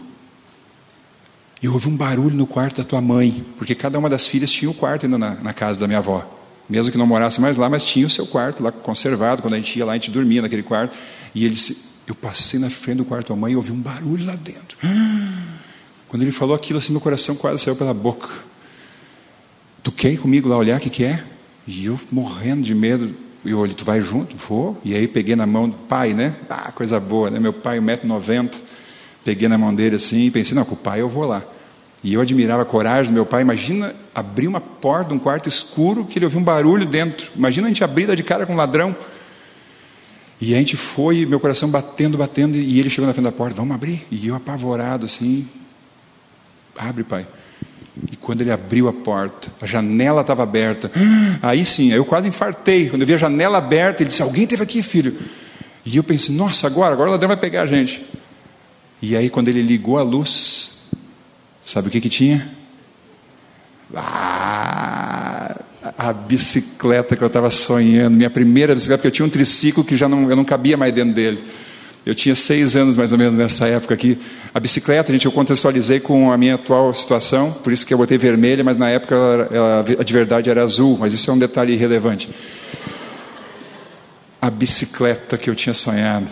eu 1.63 1.73
ouvi 1.73 1.89
um 1.89 1.97
barulho 1.97 2.37
no 2.37 2.47
quarto 2.47 2.79
da 2.79 2.85
tua 2.85 3.01
mãe, 3.01 3.45
porque 3.57 3.75
cada 3.75 3.99
uma 3.99 4.09
das 4.09 4.27
filhas 4.27 4.51
tinha 4.51 4.71
um 4.71 4.75
quarto 4.75 5.07
ainda 5.07 5.19
na, 5.19 5.35
na 5.35 5.53
casa 5.53 5.81
da 5.81 5.87
minha 5.87 5.99
avó. 5.99 6.39
Mesmo 6.69 6.93
que 6.93 6.99
não 6.99 7.07
morasse 7.07 7.41
mais 7.41 7.57
lá, 7.57 7.69
mas 7.69 7.85
tinha 7.85 8.07
o 8.07 8.11
seu 8.11 8.27
quarto 8.27 8.63
lá 8.63 8.71
conservado. 8.71 9.43
Quando 9.43 9.55
a 9.55 9.57
gente 9.57 9.79
ia 9.79 9.87
lá, 9.87 9.93
a 9.93 9.95
gente 9.95 10.11
dormia 10.11 10.43
naquele 10.43 10.63
quarto. 10.63 10.97
E 11.35 11.45
ele 11.45 11.55
disse: 11.55 11.79
Eu 12.07 12.15
passei 12.15 12.61
na 12.61 12.69
frente 12.69 12.99
do 12.99 13.05
quarto 13.07 13.33
da 13.33 13.37
mãe 13.37 13.55
e 13.55 13.57
ouvi 13.57 13.73
um 13.73 13.81
barulho 13.81 14.27
lá 14.27 14.37
dentro. 14.37 14.77
Quando 16.07 16.23
ele 16.23 16.33
falou 16.33 16.55
aquilo, 16.55 16.79
assim, 16.79 16.93
meu 16.93 17.01
coração 17.01 17.35
quase 17.35 17.65
saiu 17.65 17.75
pela 17.75 17.95
boca. 17.95 18.29
Tu 19.89 19.93
quer 19.93 20.13
ir 20.13 20.19
comigo 20.19 20.51
lá 20.51 20.59
olhar 20.59 20.77
o 20.77 20.81
que, 20.81 20.91
que 20.91 21.03
é? 21.03 21.25
E 21.67 21.87
eu 21.87 21.99
morrendo 22.13 22.61
de 22.61 22.75
medo, 22.75 23.15
eu 23.43 23.59
olhei, 23.59 23.75
tu 23.75 23.87
vai 23.87 24.03
junto? 24.03 24.37
Vou. 24.37 24.79
E 24.85 24.95
aí 24.95 25.09
peguei 25.09 25.35
na 25.35 25.47
mão 25.47 25.67
do 25.67 25.79
pai, 25.79 26.13
né? 26.13 26.37
Ah, 26.47 26.71
coisa 26.73 27.01
boa, 27.01 27.31
né? 27.31 27.41
Meu 27.41 27.55
pai, 27.55 27.81
1,90m. 27.81 28.55
Peguei 29.25 29.49
na 29.49 29.57
mão 29.57 29.75
dele 29.75 29.97
assim 29.97 30.27
e 30.27 30.31
pensei, 30.31 30.55
não, 30.55 30.67
com 30.67 30.75
o 30.75 30.77
pai 30.77 31.01
eu 31.01 31.09
vou 31.09 31.25
lá. 31.25 31.43
E 32.05 32.13
eu 32.13 32.21
admirava 32.21 32.61
a 32.61 32.65
coragem 32.67 33.11
do 33.11 33.15
meu 33.15 33.25
pai. 33.25 33.41
Imagina 33.41 33.97
abrir 34.15 34.47
uma 34.47 34.61
porta 34.61 35.15
um 35.15 35.19
quarto 35.19 35.49
escuro 35.49 36.05
que 36.05 36.19
ele 36.19 36.27
ouviu 36.27 36.39
um 36.39 36.45
barulho 36.45 36.85
dentro. 36.85 37.33
Imagina 37.35 37.67
a 37.67 37.71
gente 37.71 37.83
abrir 37.83 38.15
de 38.15 38.23
cara 38.23 38.45
com 38.45 38.53
um 38.53 38.57
ladrão. 38.57 38.95
E 40.39 40.55
a 40.55 40.59
gente 40.59 40.77
foi, 40.77 41.25
meu 41.25 41.41
coração 41.41 41.71
batendo, 41.71 42.19
batendo, 42.19 42.59
e 42.59 42.79
ele 42.79 42.91
chegou 42.91 43.07
na 43.07 43.15
frente 43.15 43.25
da 43.25 43.33
porta, 43.33 43.55
vamos 43.55 43.75
abrir. 43.75 44.07
E 44.11 44.29
eu 44.29 44.35
apavorado 44.35 45.07
assim, 45.07 45.49
abre, 46.77 47.05
pai. 47.05 47.27
E 48.11 48.17
quando 48.17 48.43
ele 48.43 48.51
abriu 48.53 48.89
a 48.89 48.93
porta, 48.93 49.51
a 49.61 49.67
janela 49.67 50.21
estava 50.21 50.43
aberta. 50.43 50.91
Aí 51.43 51.65
sim, 51.67 51.93
eu 51.93 52.05
quase 52.05 52.29
infartei. 52.29 52.89
Quando 52.89 53.03
eu 53.03 53.07
vi 53.07 53.15
a 53.15 53.19
janela 53.19 53.59
aberta, 53.59 54.03
ele 54.03 54.09
disse: 54.09 54.23
Alguém 54.23 54.47
teve 54.47 54.63
aqui, 54.63 54.83
filho. 54.83 55.17
E 55.85 55.97
eu 55.97 56.05
pensei: 56.05 56.35
Nossa, 56.35 56.67
agora, 56.67 56.93
agora 56.93 57.09
o 57.09 57.13
ladrão 57.13 57.29
vai 57.29 57.37
pegar 57.37 57.63
a 57.63 57.67
gente. 57.67 58.05
E 59.01 59.17
aí, 59.17 59.31
quando 59.31 59.49
ele 59.49 59.63
ligou 59.63 59.99
a 59.99 60.03
luz, 60.03 60.83
sabe 61.65 61.89
o 61.89 61.91
que 61.91 62.01
que 62.01 62.09
tinha? 62.09 62.51
Ah, 63.95 65.61
a 65.97 66.13
bicicleta 66.13 67.17
que 67.17 67.23
eu 67.23 67.29
estava 67.29 67.51
sonhando, 67.51 68.17
minha 68.17 68.31
primeira 68.31 68.75
bicicleta, 68.75 68.99
porque 68.99 69.09
eu 69.09 69.13
tinha 69.13 69.27
um 69.27 69.31
triciclo 69.31 69.85
que 69.85 69.97
já 69.97 70.09
não, 70.09 70.29
eu 70.29 70.37
não 70.37 70.45
cabia 70.45 70.77
mais 70.77 70.93
dentro 70.93 71.15
dele. 71.15 71.43
Eu 72.09 72.15
tinha 72.15 72.35
seis 72.35 72.75
anos 72.75 72.97
mais 72.97 73.13
ou 73.13 73.19
menos 73.19 73.35
nessa 73.35 73.69
época 73.69 73.93
aqui. 73.93 74.19
A 74.55 74.59
bicicleta, 74.59 75.13
gente, 75.13 75.27
eu 75.27 75.31
contextualizei 75.31 76.01
com 76.01 76.33
a 76.33 76.39
minha 76.39 76.55
atual 76.55 76.95
situação, 76.95 77.53
por 77.53 77.71
isso 77.71 77.87
que 77.87 77.93
eu 77.93 77.99
botei 77.99 78.17
vermelha, 78.17 78.65
mas 78.65 78.79
na 78.79 78.89
época 78.89 79.15
ela, 79.15 79.49
ela, 79.53 79.81
a 79.81 80.03
de 80.03 80.13
verdade 80.15 80.49
era 80.49 80.63
azul, 80.63 80.97
mas 80.99 81.13
isso 81.13 81.31
é 81.31 81.35
um 81.35 81.39
detalhe 81.39 81.75
irrelevante. 81.75 82.31
A 84.41 84.49
bicicleta 84.49 85.37
que 85.37 85.51
eu 85.51 85.55
tinha 85.55 85.75
sonhado. 85.75 86.31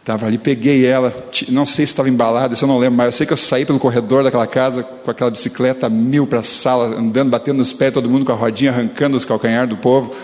Estava 0.00 0.24
ali, 0.24 0.38
peguei 0.38 0.86
ela, 0.86 1.12
não 1.50 1.66
sei 1.66 1.84
se 1.84 1.92
estava 1.92 2.08
embalada, 2.08 2.54
isso 2.54 2.64
eu 2.64 2.68
não 2.68 2.78
lembro, 2.78 2.96
mas 2.96 3.06
eu 3.08 3.12
sei 3.12 3.26
que 3.26 3.32
eu 3.34 3.36
saí 3.36 3.66
pelo 3.66 3.78
corredor 3.78 4.24
daquela 4.24 4.46
casa 4.46 4.82
com 4.82 5.10
aquela 5.10 5.30
bicicleta 5.30 5.90
mil 5.90 6.26
para 6.26 6.38
a 6.38 6.42
sala, 6.42 6.98
andando, 6.98 7.28
batendo 7.28 7.58
nos 7.58 7.74
pés, 7.74 7.92
todo 7.92 8.08
mundo 8.08 8.24
com 8.24 8.32
a 8.32 8.34
rodinha 8.34 8.70
arrancando 8.70 9.18
os 9.18 9.26
calcanhares 9.26 9.68
do 9.68 9.76
povo. 9.76 10.16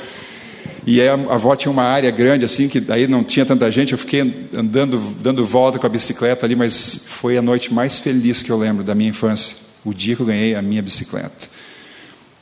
E 0.86 1.00
aí 1.00 1.08
a 1.08 1.14
avó 1.14 1.56
tinha 1.56 1.72
uma 1.72 1.82
área 1.82 2.10
grande 2.10 2.44
assim, 2.44 2.68
que 2.68 2.82
aí 2.88 3.08
não 3.08 3.24
tinha 3.24 3.46
tanta 3.46 3.70
gente, 3.72 3.92
eu 3.92 3.98
fiquei 3.98 4.48
andando, 4.54 4.98
dando 5.20 5.44
volta 5.46 5.78
com 5.78 5.86
a 5.86 5.88
bicicleta 5.88 6.44
ali, 6.44 6.54
mas 6.54 7.00
foi 7.06 7.38
a 7.38 7.42
noite 7.42 7.72
mais 7.72 7.98
feliz 7.98 8.42
que 8.42 8.50
eu 8.50 8.58
lembro 8.58 8.84
da 8.84 8.94
minha 8.94 9.08
infância, 9.08 9.56
o 9.82 9.94
dia 9.94 10.14
que 10.14 10.20
eu 10.20 10.26
ganhei 10.26 10.54
a 10.54 10.60
minha 10.60 10.82
bicicleta. 10.82 11.48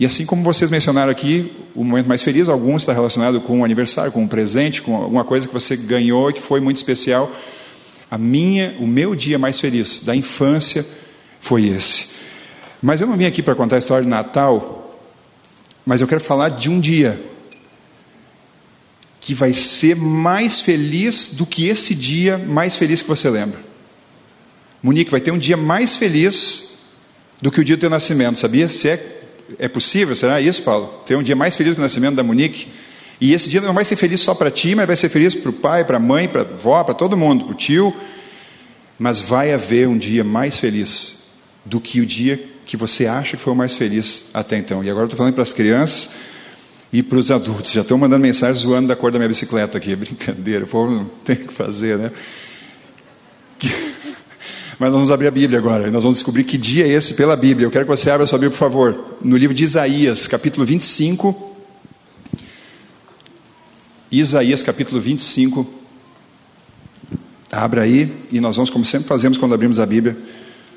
E 0.01 0.05
assim 0.05 0.27
como 0.27 0.43
vocês 0.43 0.73
mencionaram 0.73 1.13
aqui, 1.13 1.53
o 1.77 1.85
momento 1.85 2.09
mais 2.09 2.23
feliz, 2.23 2.49
alguns 2.49 2.83
está 2.83 2.93
relacionado 2.93 3.41
com 3.41 3.61
um 3.61 3.65
aniversário, 3.65 4.11
com 4.11 4.23
um 4.23 4.27
presente, 4.27 4.83
com 4.83 4.97
alguma 4.97 5.23
coisa 5.23 5.47
que 5.47 5.55
você 5.55 5.77
ganhou 5.77 6.29
e 6.29 6.33
que 6.33 6.41
foi 6.41 6.61
muito 6.61 6.79
especial. 6.79 7.31
A 8.11 8.19
minha, 8.19 8.75
o 8.81 8.87
meu 8.87 9.15
dia 9.15 9.39
mais 9.39 9.61
feliz 9.61 10.01
da 10.01 10.17
infância 10.17 10.85
foi 11.39 11.69
esse. 11.69 12.09
Mas 12.83 13.01
eu 13.01 13.07
não 13.07 13.17
vim 13.17 13.27
aqui 13.27 13.41
para 13.41 13.55
contar 13.55 13.77
a 13.77 13.79
história 13.79 14.03
de 14.03 14.11
Natal, 14.11 14.99
mas 15.87 16.01
eu 16.01 16.09
quero 16.09 16.21
falar 16.21 16.49
de 16.49 16.69
um 16.69 16.81
dia 16.81 17.21
que 19.23 19.35
vai 19.35 19.53
ser 19.53 19.95
mais 19.95 20.61
feliz 20.61 21.29
do 21.29 21.47
que 21.47 21.69
esse 21.69 21.95
dia 21.95 22.37
mais 22.37 22.75
feliz 22.77 23.03
que 23.03 23.09
você 23.09 23.31
lembra. 23.31 23.61
Monique 24.83 25.13
vai 25.13 25.21
ter 25.21 25.31
um 25.31 25.39
dia 25.39 25.57
mais 25.57 25.95
feliz 25.95 26.71
do 27.41 27.49
que 27.49 27.61
o 27.61 27.65
dia 27.65 27.77
do 27.77 27.81
teu 27.81 27.89
nascimento, 27.89 28.37
sabia? 28.37 28.69
Se 28.69 28.89
é, 28.89 29.23
é 29.61 29.69
possível, 29.69 30.17
será 30.17 30.41
isso, 30.41 30.65
Paulo? 30.65 30.89
Ter 31.07 31.15
um 31.15 31.23
dia 31.23 31.37
mais 31.37 31.55
feliz 31.55 31.73
do 31.73 31.77
que 31.77 31.81
o 31.81 31.85
nascimento 31.85 32.17
da 32.17 32.25
Monique? 32.25 32.67
E 33.21 33.33
esse 33.33 33.49
dia 33.49 33.61
não 33.61 33.73
vai 33.73 33.85
ser 33.85 33.95
feliz 33.95 34.21
só 34.21 34.35
para 34.35 34.51
ti, 34.51 34.75
mas 34.75 34.89
vai 34.89 34.97
ser 34.97 35.09
feliz 35.09 35.37
para 35.37 35.51
o 35.51 35.53
pai, 35.53 35.85
para 35.85 35.99
a 35.99 36.01
mãe, 36.01 36.27
para 36.27 36.43
a 36.43 36.45
avó, 36.45 36.83
para 36.83 36.93
todo 36.93 37.17
mundo, 37.17 37.45
para 37.45 37.53
o 37.53 37.57
tio. 37.57 37.95
Mas 38.99 39.21
vai 39.21 39.53
haver 39.53 39.87
um 39.87 39.97
dia 39.97 40.25
mais 40.25 40.59
feliz 40.59 41.21
do 41.65 41.81
que 41.81 42.01
o 42.01 42.07
dia 42.07 42.45
que 42.67 42.77
você 42.77 43.07
acha 43.07 43.37
que 43.37 43.43
foi 43.43 43.53
o 43.53 43.57
mais 43.57 43.77
feliz 43.77 44.23
até 44.35 44.59
então. 44.59 44.83
E 44.83 44.91
agora 44.91 45.05
eu 45.05 45.07
estou 45.07 45.17
falando 45.17 45.35
para 45.35 45.45
as 45.45 45.53
crianças 45.53 46.11
e 46.93 47.03
para 47.03 47.19
os 47.19 47.31
adultos. 47.31 47.73
Já 47.73 47.81
estão 47.81 47.97
mandando 47.97 48.21
mensagem 48.21 48.61
zoando 48.61 48.89
da 48.89 48.95
cor 48.95 49.11
da 49.11 49.19
minha 49.19 49.29
bicicleta 49.29 49.79
aqui. 49.79 49.97
Brincadeira, 49.97 50.65
o 50.65 50.69
povo 50.69 50.93
não 50.93 51.05
tem 51.25 51.37
o 51.37 51.49
que 51.49 51.55
fazer, 51.55 51.99
né? 51.99 52.13
Mas 54.79 54.91
nós 54.91 54.93
vamos 54.93 55.11
abrir 55.11 55.29
a 55.29 55.31
Bíblia 55.31 55.59
agora. 55.59 55.91
Nós 55.91 56.03
vamos 56.03 56.19
descobrir 56.19 56.45
que 56.45 56.59
dia 56.59 56.87
é 56.87 56.91
esse 56.91 57.15
pela 57.15 57.37
Bíblia. 57.37 57.67
Eu 57.67 57.71
quero 57.71 57.87
que 57.87 57.91
você 57.91 58.11
abra 58.11 58.27
sua 58.27 58.39
Bíblia, 58.39 58.51
por 58.51 58.59
favor. 58.59 59.17
No 59.23 59.37
livro 59.37 59.55
de 59.55 59.65
Isaías, 59.65 60.27
capítulo 60.27 60.67
25. 60.67 61.57
Isaías, 64.11 64.63
capítulo 64.63 65.01
25. 65.01 65.67
Abra 67.51 67.83
aí 67.83 68.13
e 68.31 68.41
nós 68.41 68.57
vamos, 68.57 68.71
como 68.71 68.85
sempre 68.85 69.09
fazemos 69.09 69.39
quando 69.39 69.55
abrimos 69.55 69.79
a 69.79 69.87
Bíblia, 69.87 70.19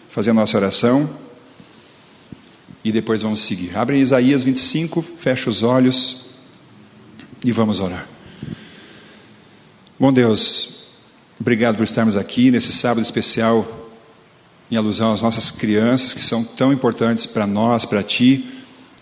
fazer 0.10 0.30
a 0.30 0.34
nossa 0.34 0.56
oração 0.56 1.10
e 2.86 2.92
depois 2.92 3.24
vamos 3.24 3.42
seguir. 3.42 3.76
Abre 3.76 3.98
Isaías 3.98 4.44
25, 4.44 5.02
fecha 5.02 5.50
os 5.50 5.64
olhos 5.64 6.28
e 7.44 7.52
vamos 7.52 7.80
orar. 7.80 8.08
Bom 10.00 10.14
Deus, 10.14 10.84
obrigado 11.40 11.78
por 11.78 11.84
estarmos 11.84 12.16
aqui 12.16 12.52
nesse 12.52 12.72
sábado 12.72 13.02
especial 13.02 13.90
em 14.70 14.76
alusão 14.76 15.12
às 15.12 15.24
nossas 15.24 15.50
crianças 15.50 16.14
que 16.14 16.22
são 16.22 16.44
tão 16.44 16.72
importantes 16.72 17.26
para 17.26 17.48
nós, 17.48 17.86
para 17.86 18.04
ti. 18.04 18.52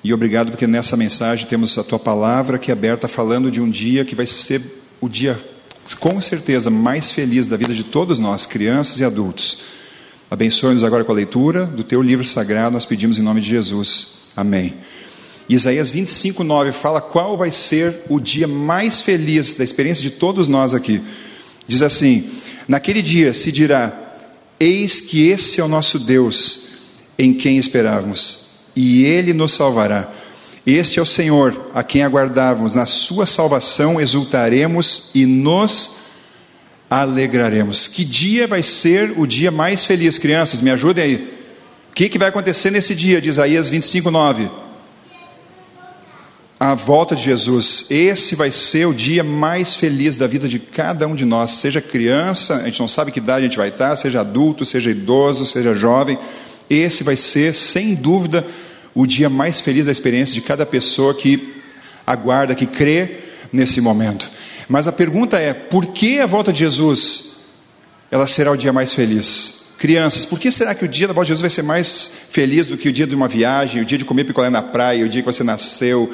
E 0.02 0.14
obrigado 0.14 0.52
porque 0.52 0.66
nessa 0.66 0.96
mensagem 0.96 1.46
temos 1.46 1.78
a 1.78 1.84
tua 1.84 2.00
palavra 2.00 2.58
que 2.58 2.72
é 2.72 2.74
aberta 2.74 3.10
falando 3.10 3.52
de 3.52 3.60
um 3.60 3.70
dia 3.70 4.06
que 4.06 4.16
vai 4.16 4.26
ser 4.26 4.62
o 5.02 5.10
dia 5.10 5.38
com 6.00 6.22
certeza 6.22 6.70
mais 6.70 7.12
feliz 7.12 7.48
da 7.48 7.58
vida 7.58 7.74
de 7.74 7.84
todos 7.84 8.18
nós, 8.18 8.46
crianças 8.46 9.02
e 9.02 9.04
adultos. 9.04 9.60
Abençoe-nos 10.30 10.84
agora 10.84 11.04
com 11.04 11.12
a 11.12 11.16
leitura 11.16 11.66
do 11.66 11.84
teu 11.84 12.02
livro 12.02 12.26
sagrado, 12.26 12.74
nós 12.74 12.86
pedimos 12.86 13.18
em 13.18 13.22
nome 13.22 13.42
de 13.42 13.50
Jesus. 13.50 14.24
Amém. 14.36 14.76
Isaías 15.48 15.90
25, 15.90 16.44
9 16.44 16.72
fala 16.72 17.02
qual 17.02 17.38
vai 17.38 17.52
ser 17.52 18.00
o 18.10 18.20
dia 18.20 18.48
mais 18.48 19.02
feliz 19.02 19.54
da 19.56 19.64
experiência 19.64 20.02
de 20.02 20.12
todos 20.12 20.48
nós 20.48 20.74
aqui. 20.74 21.02
Diz 21.68 21.82
assim: 21.82 22.30
Naquele 22.68 23.02
dia 23.02 23.34
se 23.34 23.52
dirá: 23.52 23.92
Eis 24.60 25.02
que 25.02 25.28
esse 25.28 25.60
é 25.60 25.64
o 25.64 25.68
nosso 25.68 26.00
Deus, 26.00 26.70
em 27.20 27.34
quem 27.34 27.58
esperávamos, 27.58 28.46
e 28.76 29.04
ele 29.04 29.34
nos 29.34 29.54
salvará. 29.54 30.12
Este 30.66 30.98
é 30.98 31.02
o 31.02 31.06
Senhor, 31.06 31.72
a 31.74 31.84
quem 31.84 32.04
aguardávamos, 32.04 32.76
na 32.76 32.86
sua 32.86 33.26
salvação 33.26 34.00
exultaremos 34.00 35.12
e 35.14 35.26
nos 35.26 36.03
alegraremos. 37.02 37.88
Que 37.88 38.06
dia 38.06 38.48
vai 38.48 38.62
ser 38.62 39.14
o 39.18 39.26
dia 39.26 39.50
mais 39.50 39.84
feliz, 39.84 40.20
crianças? 40.20 40.62
Me 40.62 40.70
ajudem 40.70 41.04
aí. 41.04 41.16
O 41.90 41.94
que, 41.96 42.08
que 42.08 42.20
vai 42.20 42.30
acontecer 42.30 42.70
nesse 42.70 42.94
dia 42.94 43.20
de 43.20 43.30
Isaías 43.30 43.68
25, 43.68 44.12
9? 44.12 44.48
A 46.60 46.76
volta 46.76 47.16
de 47.16 47.24
Jesus. 47.24 47.88
Esse 47.90 48.36
vai 48.36 48.52
ser 48.52 48.86
o 48.86 48.94
dia 48.94 49.24
mais 49.24 49.76
feliz 49.76 50.18
da 50.18 50.28
vida 50.28 50.48
de 50.48 50.60
cada 50.60 51.08
um 51.08 51.16
de 51.16 51.26
nós. 51.26 51.54
Seja 51.54 51.82
criança, 51.82 52.58
a 52.58 52.66
gente 52.66 52.80
não 52.80 52.88
sabe 52.88 53.12
que 53.12 53.18
idade 53.18 53.40
a 53.40 53.48
gente 53.48 53.58
vai 53.58 53.70
estar, 53.70 53.96
seja 53.96 54.22
adulto, 54.22 54.64
seja 54.64 54.92
idoso, 54.92 55.48
seja 55.48 55.74
jovem. 55.74 56.20
Esse 56.70 57.04
vai 57.04 57.16
ser, 57.16 57.56
sem 57.56 57.96
dúvida, 57.96 58.46
o 58.94 59.08
dia 59.08 59.32
mais 59.32 59.60
feliz 59.60 59.88
da 59.88 59.92
experiência 59.92 60.36
de 60.36 60.42
cada 60.42 60.64
pessoa 60.64 61.16
que 61.16 61.56
aguarda, 62.06 62.54
que 62.54 62.68
crê 62.68 63.18
nesse 63.52 63.82
momento. 63.82 64.30
Mas 64.68 64.88
a 64.88 64.92
pergunta 64.92 65.38
é: 65.38 65.54
por 65.54 65.88
que 65.88 66.20
a 66.20 66.26
volta 66.26 66.52
de 66.52 66.60
Jesus 66.60 67.38
ela 68.10 68.28
será 68.28 68.52
o 68.52 68.58
dia 68.58 68.74
mais 68.74 68.94
feliz? 68.94 69.64
Crianças, 69.78 70.26
por 70.26 70.40
que 70.40 70.52
será 70.52 70.74
que 70.74 70.86
o 70.86 70.88
dia 70.88 71.08
da 71.08 71.14
volta 71.14 71.26
de 71.26 71.30
Jesus 71.30 71.42
vai 71.42 71.50
ser 71.50 71.64
mais 71.64 72.10
feliz 72.30 72.68
do 72.68 72.78
que 72.78 72.88
o 72.88 72.94
dia 72.94 73.06
de 73.06 73.14
uma 73.16 73.28
viagem, 73.28 73.82
o 73.82 73.86
dia 73.86 73.98
de 73.98 74.06
comer 74.06 74.24
picolé 74.24 74.50
na 74.50 74.62
praia, 74.62 75.06
o 75.06 75.10
dia 75.10 75.22
que 75.22 75.26
você 75.26 75.44
nasceu, 75.44 76.10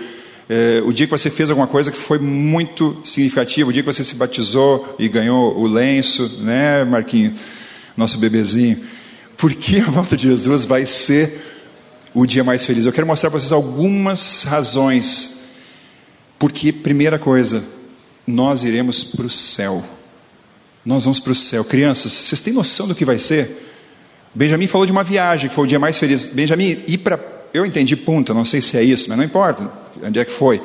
eh, 0.50 0.82
o 0.84 0.91
dia 0.91 1.06
que 1.06 1.12
você 1.12 1.29
fez 1.29 1.51
alguma 1.51 1.68
coisa 1.68 1.91
que 1.91 1.98
foi 1.98 2.18
muito 2.18 3.00
significativa, 3.03 3.70
o 3.70 3.74
dia 3.74 3.84
que 3.84 3.94
você 3.94 4.03
se 4.03 4.15
batizou 4.15 4.96
e 4.98 5.08
ganhou 5.08 5.56
o 5.56 5.68
lenço, 5.68 6.41
né, 6.41 6.84
Marquinho, 6.84 7.34
nosso 7.96 8.18
bebezinho? 8.18 8.79
Por 9.38 9.53
que 9.53 9.79
a 9.79 9.86
volta 9.86 10.18
de 10.18 10.27
Jesus 10.27 10.65
vai 10.65 10.88
ser 10.88 11.39
o 12.13 12.25
dia 12.25 12.44
mais 12.44 12.65
feliz? 12.65 12.86
Eu 12.86 12.91
quero 12.91 13.06
mostrar 13.06 13.29
para 13.29 13.39
vocês 13.39 13.51
algumas 13.51 14.44
razões. 14.44 15.38
Porque, 16.39 16.74
primeira 16.74 17.20
coisa, 17.20 17.63
nós 18.29 18.63
iremos 18.63 19.03
para 19.03 19.25
o 19.25 19.29
céu. 19.29 19.83
Nós 20.86 21.03
vamos 21.03 21.19
para 21.19 21.31
o 21.31 21.36
céu. 21.36 21.63
Crianças, 21.63 22.12
vocês 22.12 22.39
têm 22.39 22.53
noção 22.53 22.88
do 22.88 22.95
que 22.95 23.03
vai 23.03 23.19
ser? 23.19 23.67
Benjamin 24.33 24.67
falou 24.67 24.86
de 24.86 24.91
uma 24.91 25.03
viagem, 25.03 25.50
que 25.50 25.55
foi 25.55 25.63
o 25.63 25.67
dia 25.67 25.79
mais 25.79 25.98
feliz. 25.98 26.27
Benjamin, 26.27 26.83
ir 26.88 27.00
para. 27.00 27.19
Eu 27.53 27.65
entendi 27.65 27.95
punta, 27.95 28.33
não 28.33 28.45
sei 28.45 28.62
se 28.62 28.77
é 28.77 28.83
isso, 28.83 29.09
mas 29.09 29.17
não 29.17 29.25
importa 29.25 29.71
onde 30.03 30.19
é 30.19 30.25
que 30.25 30.31
foi. 30.31 30.62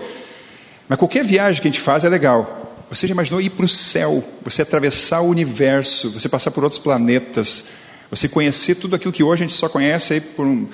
Mas 0.89 0.99
qualquer 0.99 1.25
viagem 1.25 1.61
que 1.61 1.67
a 1.67 1.71
gente 1.71 1.81
faz 1.81 2.05
é 2.05 2.09
legal. 2.09 2.85
Você 2.91 3.07
já 3.07 3.13
imaginou 3.13 3.41
ir 3.41 3.51
para 3.51 3.65
o 3.65 3.69
céu, 3.69 4.23
você 4.43 4.63
atravessar 4.63 5.23
o 5.23 5.29
universo, 5.29 6.11
você 6.13 6.29
passar 6.29 6.51
por 6.51 6.63
outros 6.63 6.79
planetas, 6.79 7.65
você 8.11 8.29
conhecer 8.29 8.75
tudo 8.75 8.95
aquilo 8.95 9.13
que 9.13 9.23
hoje 9.23 9.43
a 9.43 9.47
gente 9.47 9.57
só 9.57 9.69
conhece 9.69 10.13
aí 10.13 10.21
por 10.21 10.47
um, 10.47 10.69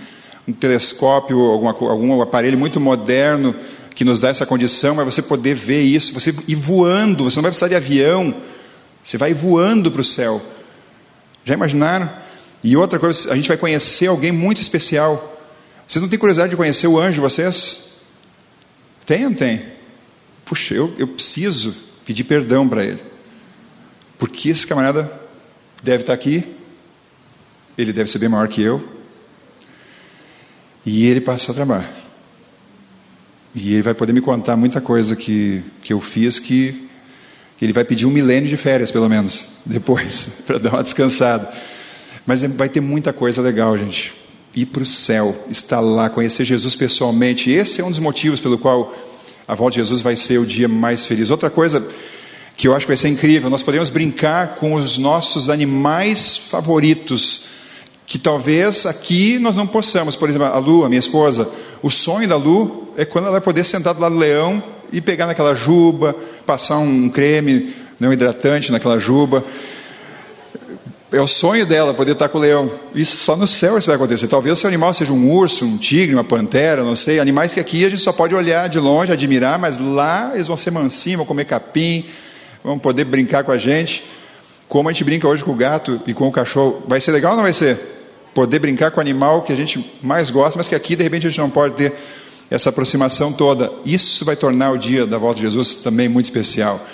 um 0.47 0.53
telescópio, 0.53 1.41
alguma, 1.41 1.71
algum 1.71 2.21
aparelho 2.21 2.59
muito 2.59 2.81
moderno, 2.81 3.55
que 3.95 4.05
nos 4.05 4.21
dá 4.21 4.29
essa 4.29 4.47
condição, 4.47 5.01
é 5.01 5.05
você 5.05 5.21
poder 5.21 5.55
ver 5.55 5.83
isso, 5.83 6.13
você 6.13 6.35
ir 6.47 6.55
voando, 6.55 7.25
você 7.25 7.37
não 7.37 7.43
vai 7.43 7.51
precisar 7.51 7.69
de 7.69 7.75
avião, 7.75 8.35
você 9.03 9.19
vai 9.19 9.35
voando 9.35 9.91
para 9.91 10.01
o 10.01 10.05
céu. 10.05 10.41
Já 11.45 11.55
imaginaram? 11.55 12.11
E 12.63 12.77
outra 12.77 12.99
coisa, 12.99 13.33
a 13.33 13.37
gente 13.37 13.49
vai 13.49 13.57
conhecer 13.57 14.07
alguém 14.07 14.33
muito 14.33 14.61
especial. 14.61 15.39
Vocês 15.87 16.03
não 16.03 16.09
têm 16.09 16.19
curiosidade 16.19 16.51
de 16.51 16.57
conhecer 16.57 16.87
o 16.87 16.99
anjo, 16.99 17.21
vocês? 17.23 17.95
Tem 19.07 19.25
ou 19.25 19.31
não 19.31 19.37
tem? 19.37 19.65
Puxa, 20.45 20.75
eu, 20.75 20.95
eu 20.99 21.09
preciso 21.09 21.75
pedir 22.05 22.25
perdão 22.25 22.69
para 22.69 22.85
ele. 22.85 23.03
Porque 24.19 24.51
esse 24.51 24.67
camarada 24.67 25.11
deve 25.83 26.03
estar 26.03 26.13
aqui, 26.13 26.45
ele 27.77 27.93
deve 27.93 28.11
ser 28.11 28.19
bem 28.19 28.29
maior 28.29 28.47
que 28.49 28.63
eu, 28.63 28.87
e 30.85 31.07
ele 31.07 31.21
passa 31.21 31.53
a 31.53 31.55
trabalho. 31.55 31.89
E 33.55 33.73
ele 33.75 33.83
vai 33.83 33.95
poder 33.95 34.13
me 34.13 34.21
contar 34.21 34.57
muita 34.57 34.81
coisa 34.81 35.17
que, 35.17 35.63
que 35.83 35.93
eu 35.93 36.01
fiz 36.01 36.39
que, 36.39 36.89
que 37.59 37.65
ele 37.65 37.73
vai 37.73 37.85
pedir 37.85 38.07
um 38.07 38.11
milênio 38.11 38.49
de 38.49 38.57
férias, 38.57 38.91
pelo 38.93 39.09
menos, 39.09 39.49
depois, 39.67 40.29
para 40.47 40.59
dar 40.59 40.75
uma 40.75 40.83
descansada. 40.83 41.51
Mas 42.27 42.43
vai 42.43 42.69
ter 42.69 42.81
muita 42.81 43.13
coisa 43.13 43.43
legal, 43.43 43.77
gente. 43.77 44.15
Ir 44.55 44.67
para 44.67 44.83
o 44.83 44.87
céu, 44.87 45.47
estar 45.49 45.81
lá, 45.81 46.11
conhecer 46.11 46.45
Jesus 46.45 46.77
pessoalmente. 46.77 47.51
Esse 47.51 47.81
é 47.81 47.85
um 47.85 47.91
dos 47.91 48.01
motivos 48.01 48.41
pelo 48.41 48.59
qual 48.59 48.95
a 49.47 49.55
volta 49.55 49.75
de 49.75 49.81
Jesus 49.81 50.01
vai 50.01 50.17
ser 50.17 50.39
o 50.39 50.47
dia 50.47 50.69
mais 50.69 51.07
feliz. 51.07 51.31
Outra 51.31 51.51
coisa 51.51 51.85
que 52.57 52.69
eu 52.69 52.75
acho 52.75 52.85
que 52.85 52.91
vai 52.91 52.97
ser 52.97 53.09
incrível, 53.09 53.49
nós 53.49 53.63
podemos 53.63 53.89
brincar 53.89 54.57
com 54.57 54.75
os 54.75 54.99
nossos 54.99 55.49
animais 55.49 56.37
favoritos, 56.37 57.45
que 58.07 58.19
talvez 58.19 58.85
aqui 58.87 59.39
nós 59.39 59.57
não 59.57 59.67
possamos. 59.67 60.15
Por 60.15 60.29
exemplo, 60.29 60.47
a 60.47 60.59
Lu, 60.59 60.85
a 60.85 60.89
minha 60.89 60.99
esposa, 60.99 61.51
o 61.83 61.91
sonho 61.91 62.29
da 62.29 62.37
Lu 62.37 62.90
é 63.01 63.07
quando 63.07 63.25
ela 63.25 63.33
vai 63.33 63.41
poder 63.41 63.65
sentar 63.65 63.95
do 63.95 64.01
lado 64.03 64.13
do 64.13 64.19
leão 64.19 64.63
e 64.93 65.01
pegar 65.01 65.25
naquela 65.25 65.55
juba, 65.55 66.15
passar 66.45 66.77
um 66.77 67.09
creme, 67.09 67.75
né, 67.99 68.07
um 68.07 68.13
hidratante 68.13 68.71
naquela 68.71 68.99
juba. 68.99 69.43
É 71.11 71.19
o 71.19 71.27
sonho 71.27 71.65
dela 71.65 71.95
poder 71.95 72.13
estar 72.13 72.29
com 72.29 72.37
o 72.37 72.41
leão. 72.43 72.71
Isso 72.95 73.17
só 73.17 73.37
no 73.37 73.47
céu 73.47 73.79
isso 73.79 73.87
vai 73.87 73.97
acontecer. 73.97 74.29
Talvez 74.29 74.59
seu 74.59 74.69
animal 74.69 74.93
seja 74.93 75.15
um 75.15 75.33
urso, 75.33 75.65
um 75.65 75.79
tigre, 75.79 76.15
uma 76.15 76.23
pantera, 76.23 76.85
não 76.85 76.95
sei. 76.95 77.19
Animais 77.19 77.55
que 77.55 77.59
aqui 77.59 77.87
a 77.87 77.89
gente 77.89 78.03
só 78.03 78.13
pode 78.13 78.35
olhar 78.35 78.69
de 78.69 78.79
longe, 78.79 79.11
admirar, 79.11 79.59
mas 79.59 79.79
lá 79.79 80.33
eles 80.35 80.47
vão 80.47 80.57
ser 80.57 80.71
mansinhos, 80.71 81.17
vão 81.17 81.27
comer 81.27 81.47
capim, 81.47 82.05
vão 82.63 82.79
poder 82.79 83.05
brincar 83.07 83.45
com 83.45 83.51
a 83.51 83.57
gente. 83.57 84.05
Como 84.69 84.91
a 84.91 84.93
gente 84.93 85.05
brinca 85.05 85.27
hoje 85.27 85.43
com 85.43 85.53
o 85.53 85.57
gato 85.57 86.03
e 86.07 86.13
com 86.13 86.29
o 86.29 86.33
cachorro. 86.33 86.83
Vai 86.87 87.01
ser 87.01 87.13
legal 87.13 87.31
ou 87.31 87.37
não 87.39 87.45
vai 87.45 87.55
ser? 87.55 87.97
poder 88.35 88.59
brincar 88.61 88.91
com 88.91 88.99
o 88.99 89.01
animal 89.01 89.43
que 89.43 89.53
a 89.53 89.57
gente 89.57 89.85
mais 90.01 90.31
gosta, 90.31 90.57
mas 90.57 90.69
que 90.69 90.75
aqui 90.75 90.95
de 90.95 91.03
repente 91.03 91.27
a 91.27 91.31
gente 91.31 91.41
não 91.41 91.51
pode 91.51 91.75
ter 91.75 91.93
essa 92.51 92.71
aproximação 92.71 93.33
toda. 93.33 93.73
Isso 93.85 94.25
vai 94.25 94.37
tornar 94.37 94.73
o 94.73 94.79
dia 94.79 95.07
da 95.07 95.17
volta 95.17 95.37
de 95.37 95.47
Jesus 95.47 95.77
também 95.77 96.09
muito 96.09 96.27
especial. 96.27 96.85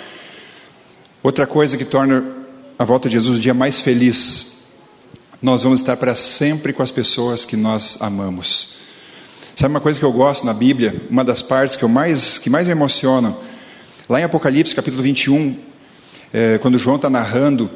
Outra 1.23 1.47
coisa 1.47 1.75
que 1.77 1.83
torna 1.83 2.23
a 2.77 2.85
volta 2.85 3.09
de 3.09 3.13
Jesus 3.13 3.39
o 3.39 3.41
dia 3.41 3.53
mais 3.53 3.79
feliz, 3.79 4.57
nós 5.41 5.63
vamos 5.63 5.79
estar 5.79 5.97
para 5.97 6.15
sempre 6.15 6.71
com 6.71 6.83
as 6.83 6.91
pessoas 6.91 7.43
que 7.43 7.55
nós 7.55 7.97
amamos. 7.99 8.77
Sabe 9.55 9.73
uma 9.73 9.81
coisa 9.81 9.99
que 9.99 10.05
eu 10.05 10.13
gosto 10.13 10.45
na 10.45 10.53
Bíblia? 10.53 11.07
Uma 11.09 11.25
das 11.25 11.41
partes 11.41 11.75
que 11.75 11.83
eu 11.83 11.89
mais 11.89 12.37
que 12.37 12.49
mais 12.49 12.67
me 12.67 12.73
emocionam, 12.73 13.37
lá 14.07 14.21
em 14.21 14.23
Apocalipse 14.23 14.75
capítulo 14.75 15.01
21, 15.01 15.57
é, 16.31 16.59
quando 16.59 16.77
João 16.77 16.97
está 16.97 17.09
narrando 17.09 17.69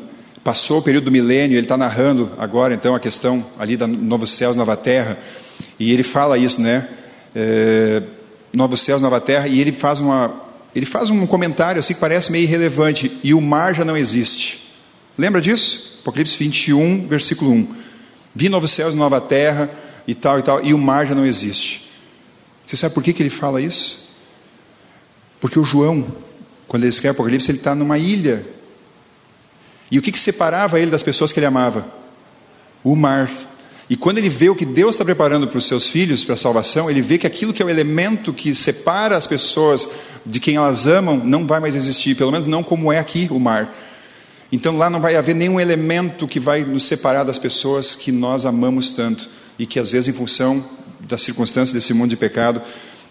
Passou 0.43 0.79
o 0.79 0.81
período 0.81 1.05
do 1.05 1.11
milênio, 1.11 1.55
ele 1.55 1.65
está 1.65 1.77
narrando 1.77 2.31
agora 2.35 2.73
então 2.73 2.95
a 2.95 2.99
questão 2.99 3.45
ali 3.59 3.77
da 3.77 3.85
novos 3.85 4.31
céus, 4.31 4.55
nova 4.55 4.75
terra, 4.75 5.19
e 5.79 5.91
ele 5.91 6.01
fala 6.01 6.35
isso, 6.35 6.59
né? 6.59 6.87
É, 7.35 8.01
novos 8.53 8.81
céus, 8.81 9.01
nova 9.01 9.19
terra, 9.21 9.47
e 9.47 9.59
ele 9.59 9.71
faz 9.71 9.99
uma, 9.99 10.33
ele 10.75 10.85
faz 10.85 11.09
um 11.09 11.25
comentário 11.25 11.79
assim 11.79 11.93
que 11.93 11.99
parece 11.99 12.31
meio 12.31 12.43
irrelevante, 12.43 13.19
e 13.23 13.33
o 13.33 13.41
mar 13.41 13.73
já 13.73 13.85
não 13.85 13.95
existe. 13.95 14.73
Lembra 15.17 15.41
disso? 15.41 15.99
Apocalipse 16.01 16.37
21, 16.37 17.07
versículo 17.07 17.51
1. 17.51 17.67
Vi 18.33 18.49
novos 18.49 18.71
céus, 18.71 18.95
nova 18.95 19.21
terra, 19.21 19.69
e 20.07 20.15
tal 20.15 20.39
e 20.39 20.41
tal, 20.41 20.65
e 20.65 20.73
o 20.73 20.77
mar 20.77 21.05
já 21.05 21.15
não 21.15 21.25
existe. 21.25 21.89
Você 22.65 22.75
sabe 22.75 22.93
por 22.93 23.03
que, 23.03 23.13
que 23.13 23.21
ele 23.21 23.29
fala 23.29 23.61
isso? 23.61 24.09
Porque 25.39 25.59
o 25.59 25.63
João, 25.63 26.05
quando 26.67 26.83
ele 26.83 26.89
escreve 26.89 27.13
Apocalipse, 27.13 27.51
ele 27.51 27.57
está 27.57 27.75
numa 27.75 27.97
ilha 27.97 28.45
e 29.91 29.99
o 29.99 30.01
que, 30.01 30.11
que 30.11 30.19
separava 30.19 30.79
ele 30.79 30.89
das 30.89 31.03
pessoas 31.03 31.33
que 31.33 31.39
ele 31.39 31.45
amava? 31.45 31.85
O 32.81 32.95
mar. 32.95 33.29
E 33.91 33.97
quando 33.97 34.19
ele 34.19 34.29
vê 34.29 34.47
o 34.47 34.55
que 34.55 34.65
Deus 34.65 34.95
está 34.95 35.03
preparando 35.03 35.49
para 35.49 35.57
os 35.57 35.67
seus 35.67 35.89
filhos, 35.89 36.23
para 36.23 36.35
a 36.35 36.37
salvação, 36.37 36.89
ele 36.89 37.01
vê 37.01 37.17
que 37.17 37.27
aquilo 37.27 37.51
que 37.51 37.61
é 37.61 37.65
o 37.65 37.69
elemento 37.69 38.31
que 38.31 38.55
separa 38.55 39.17
as 39.17 39.27
pessoas 39.27 39.85
de 40.25 40.39
quem 40.39 40.55
elas 40.55 40.87
amam 40.87 41.17
não 41.17 41.45
vai 41.45 41.59
mais 41.59 41.75
existir, 41.75 42.15
pelo 42.15 42.31
menos 42.31 42.45
não 42.45 42.63
como 42.63 42.89
é 42.89 42.99
aqui 42.99 43.27
o 43.29 43.37
mar. 43.37 43.75
Então 44.49 44.77
lá 44.77 44.89
não 44.89 45.01
vai 45.01 45.17
haver 45.17 45.35
nenhum 45.35 45.59
elemento 45.59 46.25
que 46.25 46.39
vai 46.39 46.63
nos 46.63 46.85
separar 46.85 47.25
das 47.25 47.37
pessoas 47.37 47.93
que 47.93 48.13
nós 48.13 48.45
amamos 48.45 48.91
tanto 48.91 49.29
e 49.59 49.65
que 49.65 49.77
às 49.77 49.89
vezes 49.89 50.07
em 50.07 50.13
função 50.13 50.63
das 51.01 51.21
circunstâncias 51.21 51.73
desse 51.73 51.93
mundo 51.93 52.11
de 52.11 52.15
pecado 52.15 52.61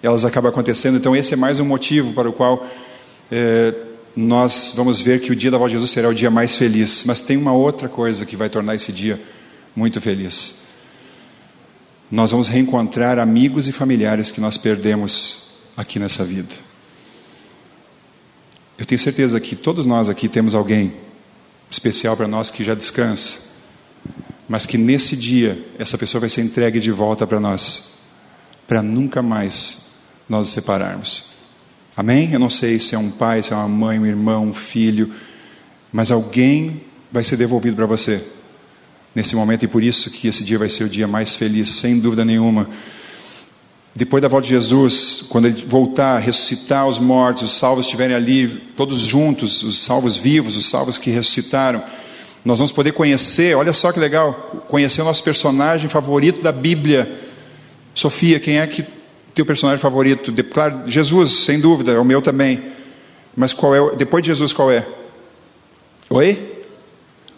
elas 0.03 0.25
acabam 0.25 0.51
acontecendo. 0.51 0.97
Então 0.97 1.15
esse 1.15 1.35
é 1.35 1.37
mais 1.37 1.61
um 1.61 1.65
motivo 1.67 2.15
para 2.15 2.27
o 2.27 2.33
qual 2.33 2.67
é, 3.31 3.75
nós 4.17 4.73
vamos 4.75 5.03
ver 5.03 5.21
que 5.21 5.31
o 5.31 5.37
dia 5.37 5.51
da 5.51 5.59
volta 5.59 5.73
de 5.73 5.75
Jesus 5.75 5.91
será 5.91 6.09
o 6.09 6.15
dia 6.15 6.31
mais 6.31 6.57
feliz. 6.57 7.05
Mas 7.05 7.21
tem 7.21 7.37
uma 7.37 7.53
outra 7.53 7.87
coisa 7.87 8.25
que 8.25 8.35
vai 8.35 8.49
tornar 8.49 8.77
esse 8.77 8.91
dia 8.91 9.21
muito 9.77 10.01
feliz. 10.01 10.60
Nós 12.11 12.33
vamos 12.33 12.49
reencontrar 12.49 13.19
amigos 13.21 13.69
e 13.69 13.73
familiares 13.73 14.33
que 14.33 14.41
nós 14.41 14.59
perdemos 14.59 15.51
aqui 15.77 15.99
nessa 16.01 16.25
vida. 16.25 16.55
Eu 18.77 18.85
tenho 18.85 18.99
certeza 18.99 19.39
que 19.39 19.55
todos 19.55 19.87
nós 19.87 20.09
aqui 20.09 20.29
temos 20.29 20.55
alguém 20.55 20.93
especial 21.71 22.17
para 22.17 22.27
nós 22.27 22.51
que 22.51 22.65
já 22.65 22.75
descansa, 22.75 23.39
mas 24.49 24.67
que 24.67 24.77
nesse 24.77 25.17
dia 25.17 25.65
essa 25.79 25.97
pessoa 25.97 26.21
vai 26.21 26.29
ser 26.29 26.41
entregue 26.41 26.81
de 26.81 26.91
volta 26.91 27.27
para 27.27 27.39
nós, 27.39 27.93
para 28.67 28.83
nunca 28.83 29.23
mais 29.23 29.83
nós 30.29 30.41
nos 30.41 30.49
separarmos. 30.51 31.31
Amém? 31.97 32.33
Eu 32.33 32.41
não 32.41 32.51
sei 32.51 32.81
se 32.81 32.95
é 32.95 32.99
um 32.99 33.11
pai, 33.11 33.43
se 33.43 33.53
é 33.53 33.57
uma 33.57 33.69
mãe, 33.69 34.01
um 34.01 34.07
irmão, 34.07 34.47
um 34.47 34.55
filho, 34.55 35.13
mas 35.93 36.11
alguém 36.11 36.83
vai 37.13 37.23
ser 37.23 37.37
devolvido 37.37 37.77
para 37.77 37.87
você 37.87 38.25
nesse 39.15 39.35
momento 39.35 39.65
e 39.65 39.69
por 39.69 39.83
isso 39.83 40.11
que 40.11 40.29
esse 40.29 40.45
dia 40.45 40.59
vai 40.59 40.69
ser 40.69 40.85
o 40.85 40.89
dia 40.89 41.09
mais 41.09 41.35
feliz, 41.35 41.71
sem 41.71 41.99
dúvida 41.99 42.25
nenhuma. 42.25 42.69
Depois 43.95 44.23
da 44.23 44.29
volta 44.29 44.47
de 44.47 44.55
Jesus, 44.55 45.25
quando 45.29 45.47
ele 45.47 45.65
voltar, 45.67 46.19
ressuscitar 46.19 46.87
os 46.87 46.99
mortos, 46.99 47.43
os 47.43 47.53
salvos 47.53 47.87
estiverem 47.87 48.15
ali, 48.15 48.47
todos 48.77 49.01
juntos, 49.01 49.63
os 49.63 49.79
salvos 49.79 50.17
vivos, 50.17 50.57
os 50.57 50.69
salvos 50.69 50.97
que 50.97 51.11
ressuscitaram, 51.11 51.83
nós 52.45 52.59
vamos 52.59 52.73
poder 52.73 52.93
conhecer, 52.93 53.55
olha 53.57 53.73
só 53.73 53.93
que 53.93 54.01
legal, 54.01 54.65
conhecer 54.69 55.03
o 55.03 55.05
nosso 55.05 55.23
personagem 55.23 55.89
favorito 55.89 56.41
da 56.41 56.53
Bíblia. 56.53 57.19
Sofia, 57.95 58.41
quem 58.41 58.59
é 58.59 58.67
que 58.67 58.87
teu 59.35 59.45
personagem 59.45 59.81
favorito? 59.81 60.33
De, 60.33 60.43
claro, 60.43 60.83
Jesus, 60.87 61.45
sem 61.45 61.61
dúvida, 61.61 61.93
é 61.93 61.99
o 61.99 62.05
meu 62.05 62.23
também. 62.23 62.63
Mas 63.37 63.53
qual 63.53 63.75
é? 63.75 63.97
Depois 63.97 64.23
de 64.23 64.29
Jesus, 64.29 64.53
qual 64.53 64.71
é? 64.71 64.87
Oi? 66.09 66.60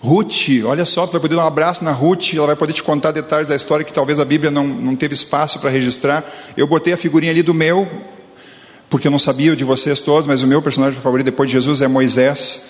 Ruth, 0.03 0.49
olha 0.65 0.85
só, 0.85 1.07
tu 1.07 1.13
vai 1.13 1.21
poder 1.21 1.37
dar 1.37 1.45
um 1.45 1.47
abraço 1.47 1.85
na 1.85 1.93
Ruth, 1.93 2.35
ela 2.35 2.49
vai 2.49 2.57
poder 2.57 2.73
te 2.73 2.83
contar 2.83 3.13
detalhes 3.13 3.47
da 3.47 3.55
história 3.55 3.85
que 3.85 3.93
talvez 3.93 4.19
a 4.19 4.25
Bíblia 4.25 4.51
não, 4.51 4.67
não 4.67 4.97
teve 4.97 5.15
espaço 5.15 5.61
para 5.61 5.71
registrar. 5.71 6.25
Eu 6.57 6.67
botei 6.67 6.93
a 6.93 6.97
figurinha 6.97 7.31
ali 7.31 7.41
do 7.41 7.55
meu, 7.55 7.89
porque 8.91 9.07
eu 9.07 9.13
não 9.13 9.19
sabia 9.19 9.55
de 9.55 9.63
vocês 9.63 10.01
todos, 10.01 10.27
mas 10.27 10.43
o 10.43 10.47
meu 10.49 10.61
personagem 10.61 11.01
favorito 11.01 11.27
depois 11.27 11.49
de 11.49 11.53
Jesus 11.53 11.83
é 11.83 11.87
Moisés. 11.87 12.65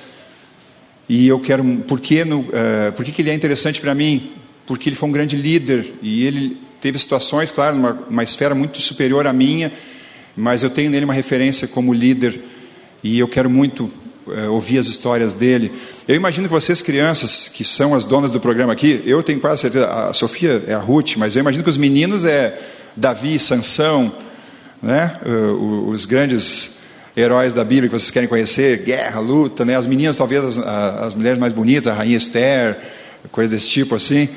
E 1.08 1.26
eu 1.26 1.40
quero, 1.40 1.64
por 1.88 2.00
que, 2.00 2.22
no, 2.22 2.40
uh, 2.40 2.92
por 2.94 3.02
que, 3.02 3.10
que 3.10 3.22
ele 3.22 3.30
é 3.30 3.34
interessante 3.34 3.80
para 3.80 3.94
mim? 3.94 4.32
Porque 4.66 4.90
ele 4.90 4.96
foi 4.96 5.08
um 5.08 5.12
grande 5.12 5.34
líder 5.34 5.94
e 6.02 6.26
ele 6.26 6.58
teve 6.82 6.98
situações, 6.98 7.50
claro, 7.50 7.76
numa, 7.76 7.92
numa 8.10 8.22
esfera 8.22 8.54
muito 8.54 8.78
superior 8.78 9.26
à 9.26 9.32
minha, 9.32 9.72
mas 10.36 10.62
eu 10.62 10.68
tenho 10.68 10.90
nele 10.90 11.06
uma 11.06 11.14
referência 11.14 11.66
como 11.66 11.94
líder 11.94 12.38
e 13.02 13.18
eu 13.18 13.26
quero 13.26 13.48
muito 13.48 13.90
é, 14.30 14.48
ouvir 14.48 14.78
as 14.78 14.86
histórias 14.86 15.34
dele. 15.34 15.72
Eu 16.06 16.14
imagino 16.14 16.46
que 16.46 16.54
vocês, 16.54 16.80
crianças, 16.80 17.48
que 17.48 17.64
são 17.64 17.94
as 17.94 18.04
donas 18.04 18.30
do 18.30 18.40
programa 18.40 18.72
aqui, 18.72 19.02
eu 19.04 19.22
tenho 19.22 19.40
quase 19.40 19.62
certeza, 19.62 19.88
a 19.88 20.12
Sofia 20.12 20.62
é 20.66 20.74
a 20.74 20.78
Ruth, 20.78 21.16
mas 21.16 21.34
eu 21.34 21.40
imagino 21.40 21.64
que 21.64 21.70
os 21.70 21.76
meninos 21.76 22.24
é 22.24 22.58
Davi, 22.96 23.38
Sansão, 23.38 24.12
né? 24.82 25.18
os 25.86 26.04
grandes 26.04 26.72
heróis 27.16 27.52
da 27.52 27.64
Bíblia 27.64 27.88
que 27.88 27.98
vocês 27.98 28.10
querem 28.10 28.28
conhecer, 28.28 28.78
guerra, 28.84 29.20
luta, 29.20 29.64
né? 29.64 29.76
as 29.76 29.86
meninas 29.86 30.16
talvez 30.16 30.44
as, 30.44 30.58
as 30.58 31.14
mulheres 31.14 31.38
mais 31.38 31.52
bonitas, 31.52 31.86
a 31.86 31.94
Rainha 31.94 32.16
Esther, 32.16 32.78
coisas 33.30 33.50
desse 33.50 33.70
tipo 33.70 33.94
assim. 33.94 34.28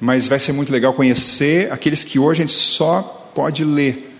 Mas 0.00 0.28
vai 0.28 0.40
ser 0.40 0.52
muito 0.52 0.72
legal 0.72 0.92
conhecer 0.92 1.72
aqueles 1.72 2.04
que 2.04 2.18
hoje 2.18 2.42
a 2.42 2.46
gente 2.46 2.56
só 2.56 3.30
pode 3.34 3.64
ler 3.64 4.18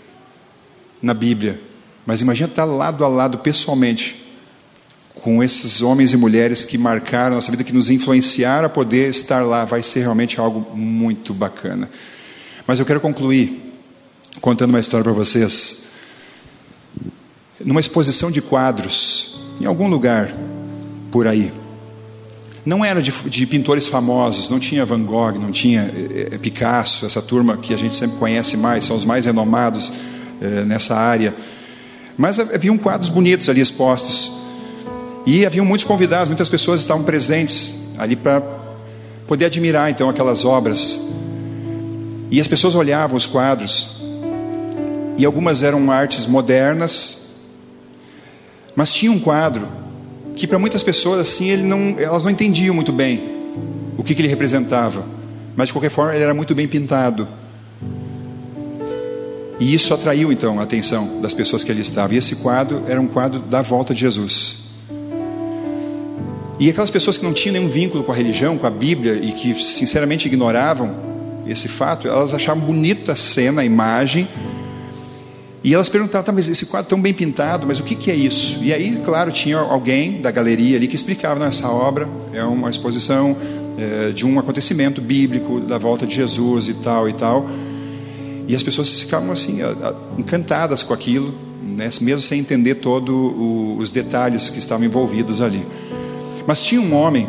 na 1.02 1.12
Bíblia. 1.12 1.60
Mas 2.06 2.20
imagina 2.20 2.48
estar 2.48 2.64
lado 2.64 3.04
a 3.04 3.08
lado 3.08 3.38
pessoalmente 3.38 4.23
com 5.14 5.42
esses 5.42 5.80
homens 5.80 6.12
e 6.12 6.16
mulheres 6.16 6.64
que 6.64 6.76
marcaram 6.76 7.32
a 7.32 7.36
nossa 7.36 7.50
vida, 7.50 7.64
que 7.64 7.72
nos 7.72 7.88
influenciaram 7.88 8.66
a 8.66 8.68
poder 8.68 9.08
estar 9.10 9.42
lá. 9.42 9.64
Vai 9.64 9.82
ser 9.82 10.00
realmente 10.00 10.38
algo 10.40 10.76
muito 10.76 11.32
bacana. 11.32 11.88
Mas 12.66 12.78
eu 12.78 12.86
quero 12.86 13.00
concluir 13.00 13.72
contando 14.40 14.70
uma 14.70 14.80
história 14.80 15.04
para 15.04 15.12
vocês. 15.12 15.84
Numa 17.64 17.80
exposição 17.80 18.30
de 18.30 18.42
quadros, 18.42 19.40
em 19.60 19.64
algum 19.64 19.88
lugar 19.88 20.30
por 21.10 21.26
aí. 21.26 21.52
Não 22.66 22.84
era 22.84 23.02
de, 23.02 23.12
de 23.12 23.46
pintores 23.46 23.86
famosos, 23.86 24.48
não 24.48 24.58
tinha 24.58 24.84
Van 24.84 25.02
Gogh, 25.02 25.38
não 25.38 25.52
tinha 25.52 25.82
é, 26.32 26.38
Picasso, 26.38 27.04
essa 27.04 27.20
turma 27.20 27.58
que 27.58 27.74
a 27.74 27.76
gente 27.76 27.94
sempre 27.94 28.16
conhece 28.16 28.56
mais, 28.56 28.84
são 28.84 28.96
os 28.96 29.04
mais 29.04 29.26
renomados 29.26 29.92
é, 30.40 30.64
nessa 30.64 30.96
área. 30.96 31.34
Mas 32.16 32.38
haviam 32.38 32.78
quadros 32.78 33.08
bonitos 33.08 33.48
ali 33.48 33.60
expostos. 33.60 34.43
E 35.26 35.46
haviam 35.46 35.64
muitos 35.64 35.84
convidados, 35.84 36.28
muitas 36.28 36.48
pessoas 36.48 36.80
estavam 36.80 37.02
presentes 37.02 37.74
ali 37.96 38.14
para 38.14 38.42
poder 39.26 39.46
admirar 39.46 39.90
então 39.90 40.08
aquelas 40.08 40.44
obras. 40.44 40.98
E 42.30 42.40
as 42.40 42.48
pessoas 42.48 42.74
olhavam 42.74 43.16
os 43.16 43.26
quadros, 43.26 44.02
e 45.16 45.24
algumas 45.24 45.62
eram 45.62 45.90
artes 45.90 46.26
modernas, 46.26 47.34
mas 48.74 48.92
tinha 48.92 49.12
um 49.12 49.20
quadro 49.20 49.68
que 50.34 50.46
para 50.46 50.58
muitas 50.58 50.82
pessoas 50.82 51.20
assim 51.20 51.56
não, 51.58 51.94
elas 51.98 52.24
não 52.24 52.30
entendiam 52.30 52.74
muito 52.74 52.92
bem 52.92 53.34
o 53.96 54.02
que, 54.02 54.14
que 54.14 54.20
ele 54.20 54.28
representava, 54.28 55.06
mas 55.54 55.68
de 55.68 55.72
qualquer 55.72 55.90
forma 55.90 56.14
ele 56.14 56.24
era 56.24 56.34
muito 56.34 56.54
bem 56.54 56.66
pintado. 56.66 57.28
E 59.60 59.72
isso 59.72 59.94
atraiu 59.94 60.32
então 60.32 60.58
a 60.58 60.64
atenção 60.64 61.20
das 61.20 61.32
pessoas 61.32 61.62
que 61.62 61.70
ali 61.70 61.80
estavam. 61.80 62.12
E 62.14 62.18
esse 62.18 62.36
quadro 62.36 62.82
era 62.88 63.00
um 63.00 63.06
quadro 63.06 63.38
da 63.38 63.62
volta 63.62 63.94
de 63.94 64.00
Jesus. 64.00 64.63
E 66.58 66.70
aquelas 66.70 66.90
pessoas 66.90 67.18
que 67.18 67.24
não 67.24 67.32
tinham 67.32 67.54
nenhum 67.54 67.68
vínculo 67.68 68.04
com 68.04 68.12
a 68.12 68.14
religião, 68.14 68.56
com 68.56 68.66
a 68.66 68.70
Bíblia, 68.70 69.14
e 69.14 69.32
que 69.32 69.54
sinceramente 69.62 70.28
ignoravam 70.28 70.94
esse 71.46 71.68
fato, 71.68 72.08
elas 72.08 72.32
achavam 72.32 72.64
bonita 72.64 73.12
a 73.12 73.16
cena, 73.16 73.62
a 73.62 73.64
imagem, 73.64 74.28
e 75.64 75.72
elas 75.72 75.88
perguntavam, 75.88 76.26
tá, 76.26 76.30
mas 76.30 76.46
esse 76.46 76.66
quadro 76.66 76.90
tão 76.90 77.00
bem 77.00 77.14
pintado, 77.14 77.66
mas 77.66 77.80
o 77.80 77.84
que, 77.84 77.94
que 77.94 78.10
é 78.10 78.14
isso? 78.14 78.58
E 78.62 78.70
aí, 78.70 79.00
claro, 79.02 79.32
tinha 79.32 79.56
alguém 79.56 80.20
da 80.20 80.30
galeria 80.30 80.76
ali 80.76 80.86
que 80.86 80.94
explicava, 80.94 81.40
não, 81.40 81.46
essa 81.46 81.70
obra 81.70 82.06
é 82.34 82.44
uma 82.44 82.68
exposição 82.68 83.34
é, 83.78 84.10
de 84.10 84.26
um 84.26 84.38
acontecimento 84.38 85.00
bíblico, 85.00 85.60
da 85.60 85.78
volta 85.78 86.06
de 86.06 86.14
Jesus 86.14 86.68
e 86.68 86.74
tal 86.74 87.08
e 87.08 87.14
tal. 87.14 87.48
E 88.46 88.54
as 88.54 88.62
pessoas 88.62 89.00
ficavam 89.00 89.32
assim, 89.32 89.60
encantadas 90.18 90.82
com 90.82 90.92
aquilo, 90.92 91.32
né, 91.62 91.88
mesmo 92.02 92.20
sem 92.20 92.40
entender 92.40 92.74
todos 92.74 93.32
os 93.78 93.90
detalhes 93.90 94.50
que 94.50 94.58
estavam 94.58 94.84
envolvidos 94.84 95.40
ali. 95.40 95.66
Mas 96.46 96.62
tinha 96.62 96.80
um 96.80 96.94
homem 96.94 97.28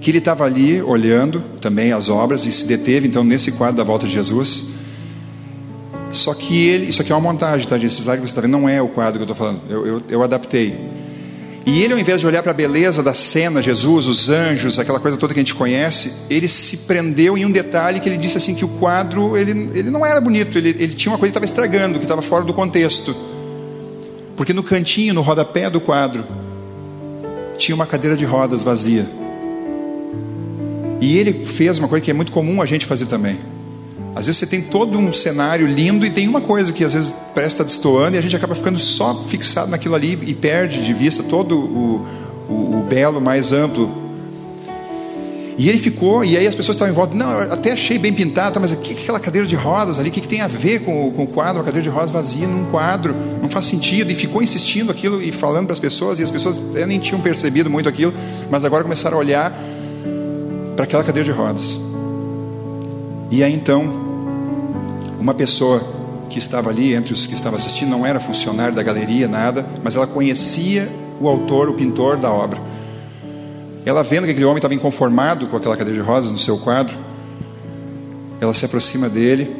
que 0.00 0.10
ele 0.10 0.18
estava 0.18 0.44
ali 0.44 0.80
olhando 0.80 1.42
também 1.60 1.92
as 1.92 2.08
obras 2.08 2.46
e 2.46 2.52
se 2.52 2.66
deteve 2.66 3.08
então 3.08 3.24
nesse 3.24 3.52
quadro 3.52 3.76
da 3.76 3.84
volta 3.84 4.06
de 4.06 4.12
Jesus. 4.12 4.68
Só 6.10 6.32
que 6.32 6.68
ele, 6.68 6.86
isso 6.86 7.02
aqui 7.02 7.12
é 7.12 7.14
uma 7.14 7.20
montagem, 7.20 7.66
tá? 7.66 7.76
Esse 7.76 8.00
slide 8.00 8.22
que 8.22 8.26
você 8.26 8.32
está 8.32 8.40
vendo 8.40 8.52
não 8.52 8.68
é 8.68 8.80
o 8.80 8.88
quadro 8.88 9.18
que 9.18 9.28
eu 9.28 9.32
estou 9.32 9.36
falando, 9.36 9.60
eu, 9.68 9.86
eu, 9.86 10.02
eu 10.08 10.22
adaptei. 10.22 10.88
E 11.66 11.82
ele, 11.82 11.92
ao 11.92 11.98
invés 11.98 12.18
de 12.18 12.26
olhar 12.26 12.42
para 12.42 12.52
a 12.52 12.54
beleza 12.54 13.02
da 13.02 13.12
cena, 13.12 13.62
Jesus, 13.62 14.06
os 14.06 14.30
anjos, 14.30 14.78
aquela 14.78 14.98
coisa 14.98 15.18
toda 15.18 15.34
que 15.34 15.40
a 15.40 15.42
gente 15.42 15.54
conhece, 15.54 16.10
ele 16.30 16.48
se 16.48 16.78
prendeu 16.78 17.36
em 17.36 17.44
um 17.44 17.50
detalhe 17.50 18.00
que 18.00 18.08
ele 18.08 18.16
disse 18.16 18.38
assim 18.38 18.54
que 18.54 18.64
o 18.64 18.68
quadro 18.68 19.36
ele, 19.36 19.68
ele 19.74 19.90
não 19.90 20.06
era 20.06 20.18
bonito, 20.18 20.56
ele, 20.56 20.70
ele 20.70 20.94
tinha 20.94 21.12
uma 21.12 21.18
coisa 21.18 21.30
que 21.30 21.38
estava 21.38 21.44
estragando, 21.44 21.98
que 21.98 22.06
estava 22.06 22.22
fora 22.22 22.42
do 22.42 22.54
contexto. 22.54 23.14
Porque 24.34 24.54
no 24.54 24.62
cantinho, 24.62 25.12
no 25.12 25.20
rodapé 25.20 25.68
do 25.68 25.78
quadro, 25.78 26.24
tinha 27.58 27.74
uma 27.74 27.86
cadeira 27.86 28.16
de 28.16 28.24
rodas 28.24 28.62
vazia. 28.62 29.06
E 31.00 31.16
ele 31.18 31.44
fez 31.44 31.78
uma 31.78 31.88
coisa 31.88 32.04
que 32.04 32.10
é 32.10 32.14
muito 32.14 32.32
comum 32.32 32.62
a 32.62 32.66
gente 32.66 32.86
fazer 32.86 33.06
também. 33.06 33.38
Às 34.14 34.26
vezes 34.26 34.38
você 34.38 34.46
tem 34.46 34.62
todo 34.62 34.98
um 34.98 35.12
cenário 35.12 35.66
lindo 35.66 36.06
e 36.06 36.10
tem 36.10 36.26
uma 36.26 36.40
coisa 36.40 36.72
que 36.72 36.82
às 36.82 36.94
vezes 36.94 37.14
parece 37.34 37.54
estar 37.54 37.64
destoando 37.64 38.16
e 38.16 38.18
a 38.18 38.22
gente 38.22 38.34
acaba 38.34 38.54
ficando 38.54 38.78
só 38.78 39.14
fixado 39.24 39.70
naquilo 39.70 39.94
ali 39.94 40.18
e 40.22 40.34
perde 40.34 40.82
de 40.82 40.92
vista 40.92 41.22
todo 41.22 41.58
o, 41.58 42.06
o, 42.48 42.78
o 42.78 42.82
belo 42.88 43.20
mais 43.20 43.52
amplo 43.52 44.07
e 45.58 45.68
ele 45.68 45.76
ficou, 45.76 46.24
e 46.24 46.36
aí 46.36 46.46
as 46.46 46.54
pessoas 46.54 46.76
estavam 46.76 46.92
em 46.92 46.94
volta, 46.94 47.16
não, 47.16 47.32
eu 47.32 47.52
até 47.52 47.72
achei 47.72 47.98
bem 47.98 48.12
pintado, 48.12 48.60
mas 48.60 48.70
o 48.70 48.76
que 48.76 48.94
é 48.94 48.96
aquela 48.96 49.18
cadeira 49.18 49.44
de 49.44 49.56
rodas 49.56 49.98
ali? 49.98 50.08
O 50.08 50.12
que, 50.12 50.20
que 50.20 50.28
tem 50.28 50.40
a 50.40 50.46
ver 50.46 50.84
com, 50.84 51.10
com 51.10 51.24
o 51.24 51.26
quadro? 51.26 51.56
Uma 51.56 51.64
cadeira 51.64 51.82
de 51.82 51.88
rodas 51.88 52.12
vazia 52.12 52.46
num 52.46 52.66
quadro, 52.66 53.12
não 53.42 53.50
faz 53.50 53.66
sentido. 53.66 54.12
E 54.12 54.14
ficou 54.14 54.40
insistindo 54.40 54.92
aquilo 54.92 55.20
e 55.20 55.32
falando 55.32 55.66
para 55.66 55.72
as 55.72 55.80
pessoas, 55.80 56.20
e 56.20 56.22
as 56.22 56.30
pessoas 56.30 56.58
até 56.70 56.86
nem 56.86 57.00
tinham 57.00 57.20
percebido 57.20 57.68
muito 57.68 57.88
aquilo, 57.88 58.14
mas 58.48 58.64
agora 58.64 58.84
começaram 58.84 59.16
a 59.16 59.20
olhar 59.20 59.52
para 60.76 60.84
aquela 60.84 61.02
cadeira 61.02 61.24
de 61.24 61.36
rodas. 61.36 61.76
E 63.28 63.42
aí 63.42 63.52
então, 63.52 63.90
uma 65.18 65.34
pessoa 65.34 65.82
que 66.30 66.38
estava 66.38 66.70
ali, 66.70 66.94
entre 66.94 67.12
os 67.12 67.26
que 67.26 67.34
estavam 67.34 67.58
assistindo, 67.58 67.90
não 67.90 68.06
era 68.06 68.20
funcionário 68.20 68.76
da 68.76 68.82
galeria, 68.84 69.26
nada, 69.26 69.66
mas 69.82 69.96
ela 69.96 70.06
conhecia 70.06 70.88
o 71.20 71.26
autor, 71.28 71.68
o 71.68 71.74
pintor 71.74 72.16
da 72.16 72.30
obra. 72.30 72.77
Ela 73.88 74.02
vendo 74.02 74.26
que 74.26 74.32
aquele 74.32 74.44
homem 74.44 74.58
estava 74.58 74.74
inconformado 74.74 75.46
com 75.46 75.56
aquela 75.56 75.74
cadeira 75.74 75.98
de 75.98 76.06
rosas 76.06 76.30
no 76.30 76.38
seu 76.38 76.58
quadro, 76.58 76.94
ela 78.38 78.52
se 78.52 78.62
aproxima 78.66 79.08
dele 79.08 79.56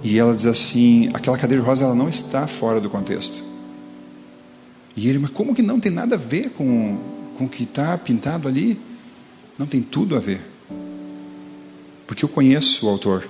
e 0.00 0.16
ela 0.16 0.32
diz 0.32 0.46
assim: 0.46 1.10
aquela 1.12 1.36
cadeira 1.36 1.60
de 1.60 1.68
rosas 1.68 1.84
ela 1.84 1.92
não 1.92 2.08
está 2.08 2.46
fora 2.46 2.80
do 2.80 2.88
contexto. 2.88 3.42
E 4.96 5.08
ele, 5.08 5.18
mas 5.18 5.32
como 5.32 5.56
que 5.56 5.60
não 5.60 5.80
tem 5.80 5.90
nada 5.90 6.14
a 6.14 6.18
ver 6.18 6.50
com, 6.50 6.96
com 7.36 7.46
o 7.46 7.48
que 7.48 7.64
está 7.64 7.98
pintado 7.98 8.46
ali? 8.46 8.80
Não 9.58 9.66
tem 9.66 9.82
tudo 9.82 10.14
a 10.14 10.20
ver. 10.20 10.40
Porque 12.06 12.24
eu 12.24 12.28
conheço 12.28 12.86
o 12.86 12.88
autor 12.88 13.28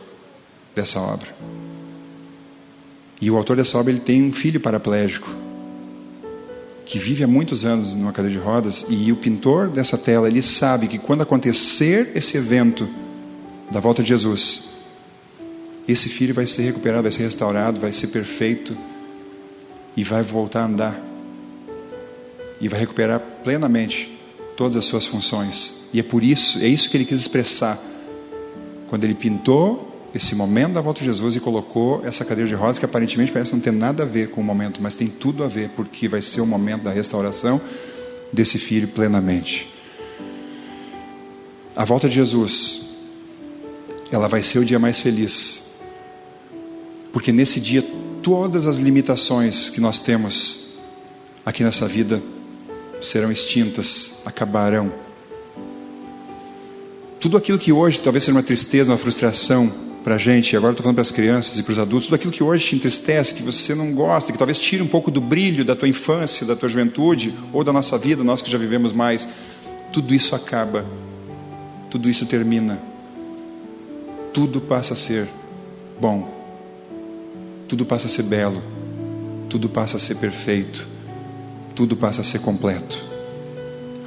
dessa 0.77 1.01
obra. 1.01 1.35
E 3.19 3.31
o 3.31 3.37
autor 3.39 3.57
dessa 3.57 3.79
obra 3.79 3.91
ele 3.91 4.01
tem 4.01 4.23
um 4.23 4.33
filho 4.33 4.61
paraplégico 4.61 5.42
que 6.85 6.99
vive 6.99 7.25
há 7.25 7.27
muitos 7.27 7.65
anos 7.65 7.95
numa 7.95 8.13
cadeira 8.13 8.39
de 8.39 8.45
rodas 8.45 8.85
e 8.89 9.11
o 9.13 9.17
pintor 9.17 9.69
dessa 9.69 9.97
tela, 9.97 10.29
ele 10.29 10.43
sabe 10.43 10.89
que 10.89 10.99
quando 10.99 11.23
acontecer 11.23 12.13
esse 12.15 12.37
evento 12.37 12.89
da 13.71 13.81
volta 13.81 14.03
de 14.03 14.09
Jesus, 14.09 14.69
esse 15.87 16.09
filho 16.09 16.35
vai 16.35 16.47
ser 16.47 16.63
recuperado, 16.63 17.03
vai 17.03 17.13
ser 17.13 17.23
restaurado, 17.23 17.81
vai 17.81 17.93
ser 17.93 18.09
perfeito 18.09 18.77
e 19.97 20.05
vai 20.05 20.23
voltar 20.23 20.63
a 20.63 20.67
andar. 20.67 21.03
E 22.61 22.69
vai 22.69 22.79
recuperar 22.79 23.21
plenamente 23.43 24.17
todas 24.57 24.77
as 24.77 24.85
suas 24.85 25.07
funções. 25.07 25.89
E 25.93 25.99
é 25.99 26.03
por 26.03 26.23
isso, 26.23 26.59
é 26.59 26.67
isso 26.67 26.89
que 26.89 26.97
ele 26.97 27.05
quis 27.05 27.19
expressar 27.19 27.79
quando 28.89 29.05
ele 29.05 29.15
pintou 29.15 29.92
esse 30.15 30.35
momento 30.35 30.75
da 30.75 30.81
volta 30.81 31.01
de 31.01 31.07
Jesus 31.07 31.37
e 31.37 31.41
colocou 31.41 32.05
essa 32.05 32.25
cadeira 32.25 32.49
de 32.49 32.55
rodas 32.55 32.79
que 32.79 32.85
aparentemente 32.85 33.33
parece 33.33 33.53
não 33.55 33.61
ter 33.61 33.73
nada 33.73 34.03
a 34.03 34.07
ver 34.07 34.29
com 34.29 34.41
o 34.41 34.45
momento, 34.45 34.83
mas 34.83 34.95
tem 34.95 35.09
tudo 35.09 35.43
a 35.43 35.49
ver, 35.49 35.71
porque 35.71 36.07
vai 36.07 36.21
ser 36.21 36.43
o 36.43 36.47
momento 36.47 36.83
da 36.83 36.91
restauração 36.93 37.61
desse 38.31 38.59
filho 38.59 38.89
plenamente. 38.89 39.73
A 41.75 41.85
volta 41.85 42.09
de 42.09 42.17
Jesus, 42.17 42.91
ela 44.11 44.29
vai 44.29 44.43
ser 44.43 44.59
o 44.59 44.65
dia 44.65 44.79
mais 44.79 45.01
feliz, 45.01 45.71
porque 47.11 47.33
nesse 47.33 47.59
dia 47.59 47.83
todas 48.23 48.67
as 48.67 48.77
limitações 48.77 49.71
que 49.71 49.81
nós 49.81 50.01
temos 50.01 50.69
aqui 51.45 51.65
nessa 51.65 51.89
vida 51.89 52.23
serão 53.01 53.33
extintas, 53.33 54.21
acabarão. 54.27 54.93
Tudo 57.19 57.39
aquilo 57.39 57.59
que 57.59 57.73
hoje 57.73 58.01
talvez 58.03 58.25
seja 58.25 58.37
uma 58.37 58.43
tristeza, 58.43 58.93
uma 58.93 58.99
frustração 58.99 59.92
para 60.03 60.17
a 60.17 60.19
gente, 60.19 60.57
agora 60.57 60.73
estou 60.73 60.83
falando 60.83 60.97
para 60.97 61.03
as 61.03 61.11
crianças 61.11 61.59
e 61.59 61.63
para 61.63 61.73
os 61.73 61.79
adultos, 61.79 62.07
tudo 62.07 62.17
aquilo 62.17 62.33
que 62.33 62.43
hoje 62.43 62.67
te 62.67 62.77
entristece, 62.77 63.35
que 63.35 63.43
você 63.43 63.75
não 63.75 63.93
gosta, 63.93 64.33
que 64.33 64.39
talvez 64.39 64.59
tire 64.59 64.83
um 64.83 64.89
pouco 64.89 65.11
do 65.11 65.21
brilho 65.21 65.65
da 65.65 65.77
tua 65.77 65.89
infância, 65.89 66.47
da 66.47 66.57
tua 66.57 66.69
juventude 66.69 67.35
ou 67.53 67.63
da 67.63 67.73
nossa 67.73 67.97
vida, 67.97 68.25
nós 68.25 68.43
que 68.43 68.51
já 68.51 68.59
vivemos 68.59 68.93
mais, 68.93 69.29
tudo 69.93 70.15
isso 70.15 70.35
acaba 70.35 70.85
tudo 71.93 72.09
isso 72.09 72.25
termina. 72.25 72.81
Tudo 74.33 74.63
passa 74.63 74.95
a 74.95 74.97
ser 74.97 75.29
bom. 76.01 76.27
Tudo 77.69 77.85
passa 77.85 78.07
a 78.07 78.09
ser 78.09 78.23
belo. 78.23 78.63
Tudo 79.51 79.69
passa 79.69 79.99
a 79.99 80.01
ser 80.01 80.15
perfeito. 80.15 80.89
Tudo 81.75 81.95
passa 81.95 82.23
a 82.23 82.25
ser 82.25 82.39
completo. 82.39 83.05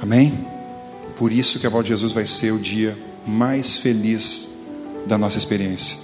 Amém? 0.02 0.32
Por 1.16 1.30
isso 1.30 1.60
que 1.60 1.66
a 1.68 1.70
volta 1.70 1.84
de 1.84 1.90
Jesus 1.90 2.10
vai 2.10 2.26
ser 2.26 2.50
o 2.50 2.58
dia 2.58 2.98
mais 3.24 3.76
feliz 3.76 4.50
da 5.06 5.16
nossa 5.16 5.38
experiência. 5.38 5.98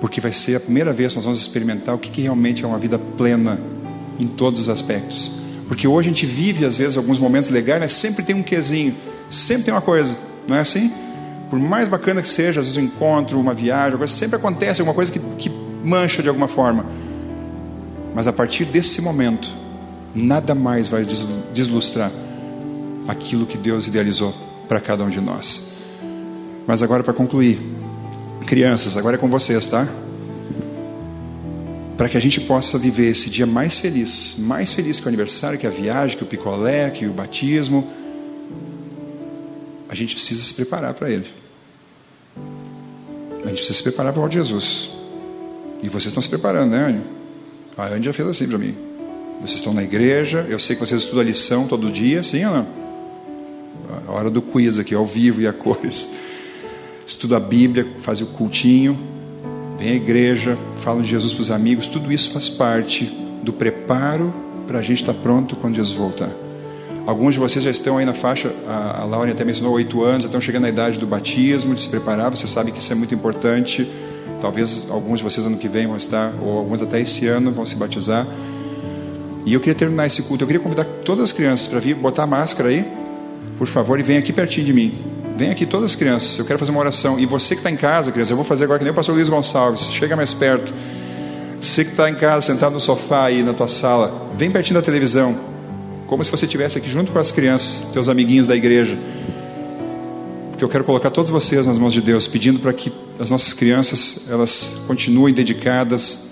Porque 0.00 0.20
vai 0.20 0.32
ser 0.32 0.56
a 0.56 0.60
primeira 0.60 0.92
vez 0.92 1.12
que 1.12 1.16
nós 1.16 1.24
vamos 1.24 1.40
experimentar 1.40 1.94
o 1.94 1.98
que, 1.98 2.10
que 2.10 2.20
realmente 2.22 2.64
é 2.64 2.66
uma 2.66 2.78
vida 2.78 2.98
plena 2.98 3.60
em 4.18 4.26
todos 4.26 4.62
os 4.62 4.68
aspectos. 4.68 5.30
Porque 5.68 5.88
hoje 5.88 6.08
a 6.08 6.12
gente 6.12 6.26
vive, 6.26 6.64
às 6.64 6.76
vezes, 6.76 6.96
alguns 6.96 7.18
momentos 7.18 7.50
legais, 7.50 7.80
mas 7.80 7.92
sempre 7.92 8.22
tem 8.22 8.34
um 8.34 8.42
quesinho, 8.42 8.94
sempre 9.30 9.64
tem 9.64 9.74
uma 9.74 9.80
coisa. 9.80 10.16
Não 10.46 10.56
é 10.56 10.60
assim? 10.60 10.92
Por 11.48 11.58
mais 11.58 11.88
bacana 11.88 12.20
que 12.20 12.28
seja, 12.28 12.60
às 12.60 12.66
vezes 12.66 12.76
um 12.76 12.84
encontro, 12.84 13.38
uma 13.40 13.54
viagem, 13.54 13.96
coisa, 13.96 14.12
sempre 14.12 14.36
acontece 14.36 14.80
alguma 14.80 14.94
coisa 14.94 15.10
que, 15.10 15.18
que 15.18 15.50
mancha 15.84 16.22
de 16.22 16.28
alguma 16.28 16.48
forma. 16.48 16.84
Mas 18.14 18.26
a 18.26 18.32
partir 18.32 18.64
desse 18.64 19.00
momento, 19.00 19.50
nada 20.14 20.54
mais 20.54 20.88
vai 20.88 21.04
deslustrar 21.52 22.12
aquilo 23.08 23.46
que 23.46 23.58
Deus 23.58 23.86
idealizou 23.86 24.34
para 24.68 24.80
cada 24.80 25.04
um 25.04 25.10
de 25.10 25.20
nós. 25.20 25.62
Mas 26.66 26.82
agora, 26.82 27.02
para 27.02 27.12
concluir, 27.12 27.58
crianças, 28.44 28.96
agora 28.96 29.16
é 29.16 29.18
com 29.18 29.28
vocês, 29.28 29.66
tá? 29.66 29.88
Para 31.96 32.08
que 32.08 32.16
a 32.16 32.20
gente 32.20 32.40
possa 32.40 32.78
viver 32.78 33.10
esse 33.10 33.30
dia 33.30 33.46
mais 33.46 33.76
feliz, 33.78 34.36
mais 34.38 34.72
feliz 34.72 35.00
que 35.00 35.06
o 35.06 35.08
aniversário, 35.08 35.58
que 35.58 35.66
a 35.66 35.70
viagem, 35.70 36.16
que 36.16 36.24
o 36.24 36.26
picolé, 36.26 36.90
que 36.90 37.06
o 37.06 37.12
batismo 37.12 37.88
a 39.94 39.94
gente 39.94 40.16
precisa 40.16 40.42
se 40.42 40.52
preparar 40.52 40.92
para 40.92 41.08
Ele. 41.08 41.26
A 43.44 43.48
gente 43.48 43.58
precisa 43.58 43.74
se 43.74 43.82
preparar 43.82 44.12
para 44.12 44.22
o 44.22 44.28
Jesus. 44.28 44.90
E 45.82 45.88
vocês 45.88 46.06
estão 46.06 46.20
se 46.20 46.28
preparando, 46.28 46.72
né, 46.72 46.86
Anny? 46.88 47.00
A 47.76 47.86
Anny 47.86 48.04
já 48.04 48.12
fez 48.12 48.26
assim 48.26 48.48
para 48.48 48.58
mim. 48.58 48.74
Vocês 49.40 49.54
estão 49.54 49.72
na 49.72 49.84
igreja, 49.84 50.46
eu 50.48 50.58
sei 50.58 50.74
que 50.74 50.84
vocês 50.84 51.02
estudam 51.02 51.20
a 51.20 51.24
lição 51.24 51.68
todo 51.68 51.92
dia, 51.92 52.24
sim 52.24 52.44
ou 52.44 52.54
não? 52.54 52.66
A 54.08 54.12
hora 54.12 54.30
do 54.30 54.42
quiz 54.42 54.80
aqui, 54.80 54.96
ao 54.96 55.06
vivo 55.06 55.40
e 55.40 55.46
a 55.46 55.52
cores. 55.52 56.08
Estuda 57.06 57.36
a 57.36 57.40
Bíblia, 57.40 57.86
faz 58.00 58.20
o 58.20 58.26
cultinho, 58.26 58.98
vem 59.78 59.90
à 59.90 59.94
igreja, 59.94 60.56
fala 60.76 61.02
de 61.02 61.08
Jesus 61.08 61.32
para 61.32 61.42
os 61.42 61.50
amigos, 61.50 61.88
tudo 61.88 62.12
isso 62.12 62.30
faz 62.30 62.48
parte 62.48 63.04
do 63.42 63.52
preparo 63.52 64.32
para 64.66 64.78
a 64.78 64.82
gente 64.82 65.02
estar 65.02 65.14
pronto 65.14 65.56
quando 65.56 65.76
Jesus 65.76 65.96
voltar. 65.96 66.30
Alguns 67.06 67.34
de 67.34 67.40
vocês 67.40 67.62
já 67.62 67.70
estão 67.70 67.98
aí 67.98 68.06
na 68.06 68.14
faixa, 68.14 68.50
a, 68.66 69.02
a 69.02 69.04
Laura 69.04 69.30
até 69.30 69.44
mencionou 69.44 69.74
oito 69.74 70.02
anos, 70.02 70.22
já 70.22 70.28
estão 70.28 70.40
chegando 70.40 70.62
na 70.62 70.70
idade 70.70 70.98
do 70.98 71.06
batismo, 71.06 71.74
de 71.74 71.80
se 71.80 71.88
preparar. 71.88 72.30
Você 72.30 72.46
sabe 72.46 72.72
que 72.72 72.78
isso 72.78 72.90
é 72.92 72.94
muito 72.94 73.14
importante. 73.14 73.86
Talvez 74.40 74.86
alguns 74.88 75.18
de 75.18 75.24
vocês 75.24 75.46
ano 75.46 75.58
que 75.58 75.68
vem 75.68 75.86
vão 75.86 75.98
estar, 75.98 76.32
ou 76.40 76.56
alguns 76.56 76.80
até 76.80 76.98
esse 76.98 77.26
ano 77.26 77.52
vão 77.52 77.66
se 77.66 77.76
batizar. 77.76 78.26
E 79.44 79.52
eu 79.52 79.60
queria 79.60 79.74
terminar 79.74 80.06
esse 80.06 80.22
culto. 80.22 80.44
Eu 80.44 80.46
queria 80.46 80.62
convidar 80.62 80.84
todas 81.04 81.24
as 81.24 81.32
crianças 81.32 81.66
para 81.66 81.78
vir 81.78 81.94
botar 81.94 82.22
a 82.22 82.26
máscara 82.26 82.70
aí, 82.70 82.90
por 83.58 83.66
favor, 83.66 84.00
e 84.00 84.02
vem 84.02 84.16
aqui 84.16 84.32
pertinho 84.32 84.64
de 84.64 84.72
mim. 84.72 85.13
Vem 85.36 85.50
aqui 85.50 85.66
todas 85.66 85.90
as 85.90 85.96
crianças. 85.96 86.38
Eu 86.38 86.44
quero 86.44 86.58
fazer 86.58 86.70
uma 86.70 86.80
oração. 86.80 87.18
E 87.18 87.26
você 87.26 87.54
que 87.54 87.60
está 87.60 87.70
em 87.70 87.76
casa, 87.76 88.12
criança, 88.12 88.32
eu 88.32 88.36
vou 88.36 88.44
fazer 88.44 88.64
agora 88.64 88.78
que 88.78 88.84
nem 88.84 88.92
o 88.92 88.94
pastor 88.94 89.14
Luiz 89.14 89.28
Gonçalves. 89.28 89.90
Chega 89.92 90.14
mais 90.14 90.32
perto. 90.32 90.72
Você 91.60 91.84
que 91.84 91.90
está 91.90 92.08
em 92.08 92.14
casa, 92.14 92.46
sentado 92.46 92.72
no 92.72 92.80
sofá 92.80 93.24
aí 93.24 93.42
na 93.42 93.52
tua 93.52 93.68
sala, 93.68 94.30
vem 94.36 94.50
pertinho 94.50 94.78
da 94.78 94.82
televisão 94.82 95.54
como 96.06 96.22
se 96.22 96.30
você 96.30 96.44
estivesse 96.44 96.78
aqui 96.78 96.88
junto 96.88 97.10
com 97.10 97.18
as 97.18 97.32
crianças, 97.32 97.90
teus 97.90 98.08
amiguinhos 98.08 98.46
da 98.46 98.54
igreja. 98.54 98.96
Porque 100.50 100.62
eu 100.62 100.68
quero 100.68 100.84
colocar 100.84 101.10
todos 101.10 101.30
vocês 101.30 101.66
nas 101.66 101.78
mãos 101.78 101.92
de 101.92 102.00
Deus, 102.00 102.28
pedindo 102.28 102.60
para 102.60 102.72
que 102.72 102.92
as 103.18 103.30
nossas 103.30 103.52
crianças 103.52 104.26
elas 104.28 104.74
continuem 104.86 105.34
dedicadas, 105.34 106.28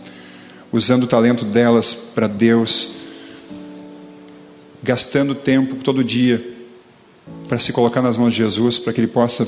usando 0.71 1.05
o 1.05 1.07
talento 1.07 1.45
delas 1.45 1.95
para 1.95 2.29
Deus, 2.29 2.91
gastando 4.83 5.35
tempo 5.35 5.77
todo 5.77 6.05
dia 6.05 6.62
para 7.49 7.59
se 7.59 7.73
colocar 7.73 8.03
nas 8.03 8.17
mãos 8.17 8.33
de 8.33 8.39
Jesus, 8.39 8.79
para 8.79 8.93
que 8.93 9.01
Ele 9.01 9.09
possa 9.09 9.47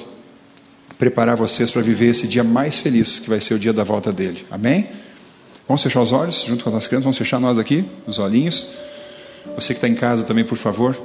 preparar 0.99 1.37
vocês 1.37 1.71
para 1.71 1.83
viver 1.83 2.07
esse 2.07 2.27
dia 2.27 2.45
mais 2.45 2.79
feliz, 2.79 3.19
que 3.19 3.29
vai 3.29 3.41
ser 3.41 3.55
o 3.55 3.59
dia 3.59 3.73
da 3.73 3.85
volta 3.85 4.13
dele. 4.13 4.47
Amém? 4.51 4.89
Vamos 5.67 5.83
fechar 5.83 6.03
os 6.03 6.13
olhos 6.13 6.45
junto 6.47 6.65
com 6.65 6.77
as 6.77 6.87
crianças, 6.87 7.05
vamos 7.05 7.19
fechar 7.19 7.41
nós 7.41 7.59
aqui, 7.59 7.85
os 8.07 8.19
olhinhos. 8.19 8.67
Você 9.55 9.75
que 9.75 9.79
está 9.79 9.89
em 9.89 9.95
casa 9.95 10.25
também, 10.25 10.45
por 10.45 10.59
favor. 10.59 11.01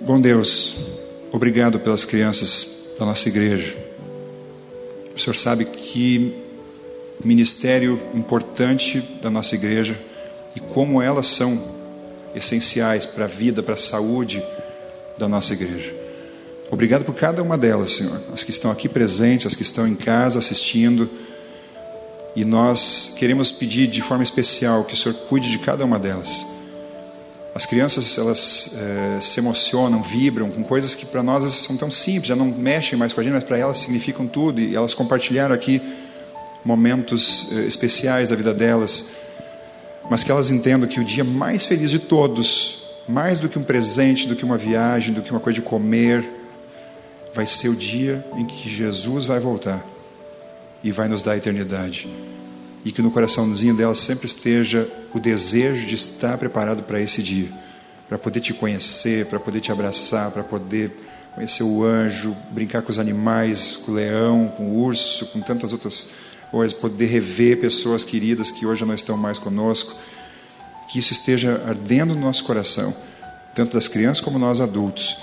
Bom 0.00 0.20
Deus, 0.20 0.76
obrigado 1.32 1.80
pelas 1.80 2.04
crianças 2.04 2.68
da 2.98 3.06
nossa 3.06 3.28
igreja. 3.28 3.76
O 5.14 5.18
Senhor 5.18 5.34
sabe 5.34 5.64
que 5.64 6.34
ministério 7.24 7.98
importante 8.14 9.00
da 9.22 9.30
nossa 9.30 9.54
igreja 9.54 9.98
e 10.54 10.60
como 10.60 11.00
elas 11.00 11.28
são 11.28 11.74
essenciais 12.34 13.06
para 13.06 13.24
a 13.24 13.28
vida, 13.28 13.62
para 13.62 13.74
a 13.74 13.78
saúde 13.78 14.42
da 15.18 15.28
nossa 15.28 15.52
igreja. 15.52 15.94
Obrigado 16.70 17.04
por 17.04 17.14
cada 17.14 17.42
uma 17.42 17.56
delas, 17.56 17.92
Senhor. 17.92 18.20
As 18.32 18.42
que 18.42 18.50
estão 18.50 18.70
aqui 18.70 18.88
presentes, 18.88 19.46
as 19.46 19.54
que 19.54 19.62
estão 19.62 19.86
em 19.86 19.94
casa 19.94 20.38
assistindo. 20.38 21.08
E 22.34 22.44
nós 22.44 23.14
queremos 23.16 23.50
pedir 23.50 23.86
de 23.86 24.02
forma 24.02 24.24
especial 24.24 24.84
que 24.84 24.94
o 24.94 24.96
Senhor 24.96 25.14
cuide 25.28 25.50
de 25.50 25.58
cada 25.58 25.84
uma 25.84 25.98
delas. 25.98 26.44
As 27.54 27.64
crianças 27.64 28.18
elas 28.18 28.70
é, 28.74 29.20
se 29.20 29.40
emocionam, 29.40 30.02
vibram 30.02 30.50
com 30.50 30.62
coisas 30.62 30.94
que 30.94 31.06
para 31.06 31.22
nós 31.22 31.50
são 31.52 31.74
tão 31.74 31.90
simples, 31.90 32.26
já 32.26 32.36
não 32.36 32.46
mexem 32.46 32.98
mais 32.98 33.14
com 33.14 33.20
a 33.20 33.24
gente, 33.24 33.32
mas 33.32 33.44
para 33.44 33.56
elas 33.56 33.78
significam 33.78 34.26
tudo. 34.26 34.60
E 34.60 34.76
elas 34.76 34.92
compartilharam 34.92 35.54
aqui 35.54 35.80
momentos 36.64 37.48
é, 37.52 37.60
especiais 37.60 38.28
da 38.28 38.36
vida 38.36 38.52
delas, 38.52 39.06
mas 40.10 40.22
que 40.22 40.30
elas 40.30 40.50
entendam 40.50 40.86
que 40.88 41.00
o 41.00 41.04
dia 41.04 41.24
mais 41.24 41.64
feliz 41.64 41.90
de 41.90 42.00
todos, 42.00 42.85
mais 43.08 43.38
do 43.38 43.48
que 43.48 43.58
um 43.58 43.62
presente, 43.62 44.26
do 44.26 44.34
que 44.34 44.44
uma 44.44 44.58
viagem, 44.58 45.14
do 45.14 45.22
que 45.22 45.30
uma 45.30 45.40
coisa 45.40 45.54
de 45.54 45.62
comer, 45.62 46.28
vai 47.32 47.46
ser 47.46 47.68
o 47.68 47.76
dia 47.76 48.24
em 48.36 48.46
que 48.46 48.68
Jesus 48.68 49.24
vai 49.24 49.38
voltar 49.38 49.84
e 50.82 50.90
vai 50.90 51.08
nos 51.08 51.22
dar 51.22 51.32
a 51.32 51.36
eternidade. 51.36 52.08
E 52.84 52.92
que 52.92 53.02
no 53.02 53.10
coraçãozinho 53.10 53.76
dela 53.76 53.94
sempre 53.94 54.26
esteja 54.26 54.88
o 55.12 55.20
desejo 55.20 55.86
de 55.86 55.94
estar 55.94 56.38
preparado 56.38 56.82
para 56.82 57.00
esse 57.00 57.22
dia, 57.22 57.50
para 58.08 58.16
poder 58.16 58.40
te 58.40 58.54
conhecer, 58.54 59.26
para 59.26 59.40
poder 59.40 59.60
te 59.60 59.72
abraçar, 59.72 60.30
para 60.30 60.44
poder 60.44 60.92
conhecer 61.34 61.62
o 61.62 61.84
anjo, 61.84 62.34
brincar 62.50 62.82
com 62.82 62.90
os 62.90 62.98
animais, 62.98 63.76
com 63.76 63.92
o 63.92 63.94
leão, 63.94 64.48
com 64.56 64.64
o 64.64 64.84
urso, 64.84 65.26
com 65.26 65.40
tantas 65.40 65.72
outras 65.72 66.08
coisas, 66.50 66.72
poder 66.72 67.06
rever 67.06 67.60
pessoas 67.60 68.02
queridas 68.02 68.50
que 68.50 68.64
hoje 68.64 68.84
não 68.84 68.94
estão 68.94 69.16
mais 69.16 69.38
conosco, 69.38 69.94
que 70.88 70.98
isso 70.98 71.12
esteja 71.12 71.62
ardendo 71.66 72.14
no 72.14 72.20
nosso 72.20 72.44
coração, 72.44 72.94
tanto 73.54 73.74
das 73.74 73.88
crianças 73.88 74.20
como 74.20 74.38
nós 74.38 74.60
adultos, 74.60 75.16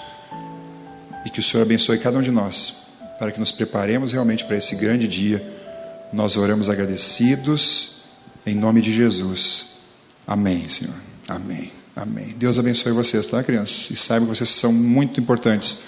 e 1.25 1.29
que 1.29 1.39
o 1.39 1.43
Senhor 1.43 1.63
abençoe 1.63 1.97
cada 1.99 2.17
um 2.17 2.21
de 2.21 2.31
nós, 2.31 2.73
para 3.17 3.31
que 3.31 3.39
nos 3.39 3.51
preparemos 3.51 4.11
realmente 4.11 4.45
para 4.45 4.57
esse 4.57 4.75
grande 4.75 5.07
dia 5.07 5.61
nós 6.13 6.37
oramos 6.37 6.69
agradecidos 6.69 8.03
em 8.45 8.55
nome 8.55 8.81
de 8.81 8.93
Jesus. 8.93 9.65
Amém, 10.27 10.69
Senhor. 10.69 10.93
Amém. 11.27 11.71
Amém. 11.95 12.35
Deus 12.37 12.59
abençoe 12.59 12.91
vocês, 12.91 13.27
tá, 13.27 13.43
crianças? 13.43 13.89
E 13.89 13.95
saibam 13.95 14.29
que 14.29 14.35
vocês 14.35 14.49
são 14.49 14.71
muito 14.71 15.19
importantes 15.19 15.79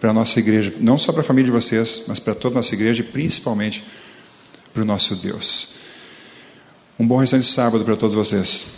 para 0.00 0.10
a 0.10 0.12
nossa 0.12 0.38
igreja, 0.38 0.72
não 0.80 0.98
só 0.98 1.12
para 1.12 1.22
a 1.22 1.24
família 1.24 1.50
de 1.50 1.50
vocês, 1.50 2.02
mas 2.06 2.18
para 2.18 2.34
toda 2.34 2.54
a 2.54 2.58
nossa 2.58 2.74
igreja 2.74 3.00
e 3.00 3.04
principalmente 3.04 3.84
para 4.72 4.82
o 4.82 4.84
nosso 4.84 5.16
Deus. 5.16 5.74
Um 6.98 7.06
bom 7.06 7.16
restante 7.16 7.42
de 7.42 7.52
sábado 7.52 7.84
para 7.84 7.96
todos 7.96 8.14
vocês. 8.14 8.77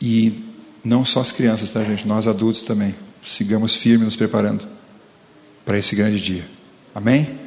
E 0.00 0.44
não 0.84 1.04
só 1.04 1.20
as 1.20 1.32
crianças, 1.32 1.70
tá, 1.70 1.82
gente? 1.84 2.06
Nós 2.06 2.26
adultos 2.26 2.62
também. 2.62 2.94
Sigamos 3.22 3.74
firmes 3.74 4.04
nos 4.04 4.16
preparando 4.16 4.66
para 5.64 5.78
esse 5.78 5.94
grande 5.94 6.20
dia. 6.20 6.48
Amém? 6.94 7.38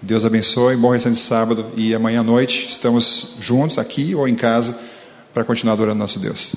Deus 0.00 0.24
abençoe, 0.24 0.76
bom 0.76 0.90
restante 0.90 1.14
de 1.14 1.20
sábado 1.20 1.66
e 1.76 1.94
amanhã 1.94 2.20
à 2.20 2.22
noite 2.22 2.66
estamos 2.68 3.36
juntos 3.40 3.78
aqui 3.78 4.14
ou 4.14 4.28
em 4.28 4.34
casa 4.34 4.78
para 5.34 5.44
continuar 5.44 5.72
adorando 5.72 5.98
nosso 5.98 6.18
Deus. 6.18 6.54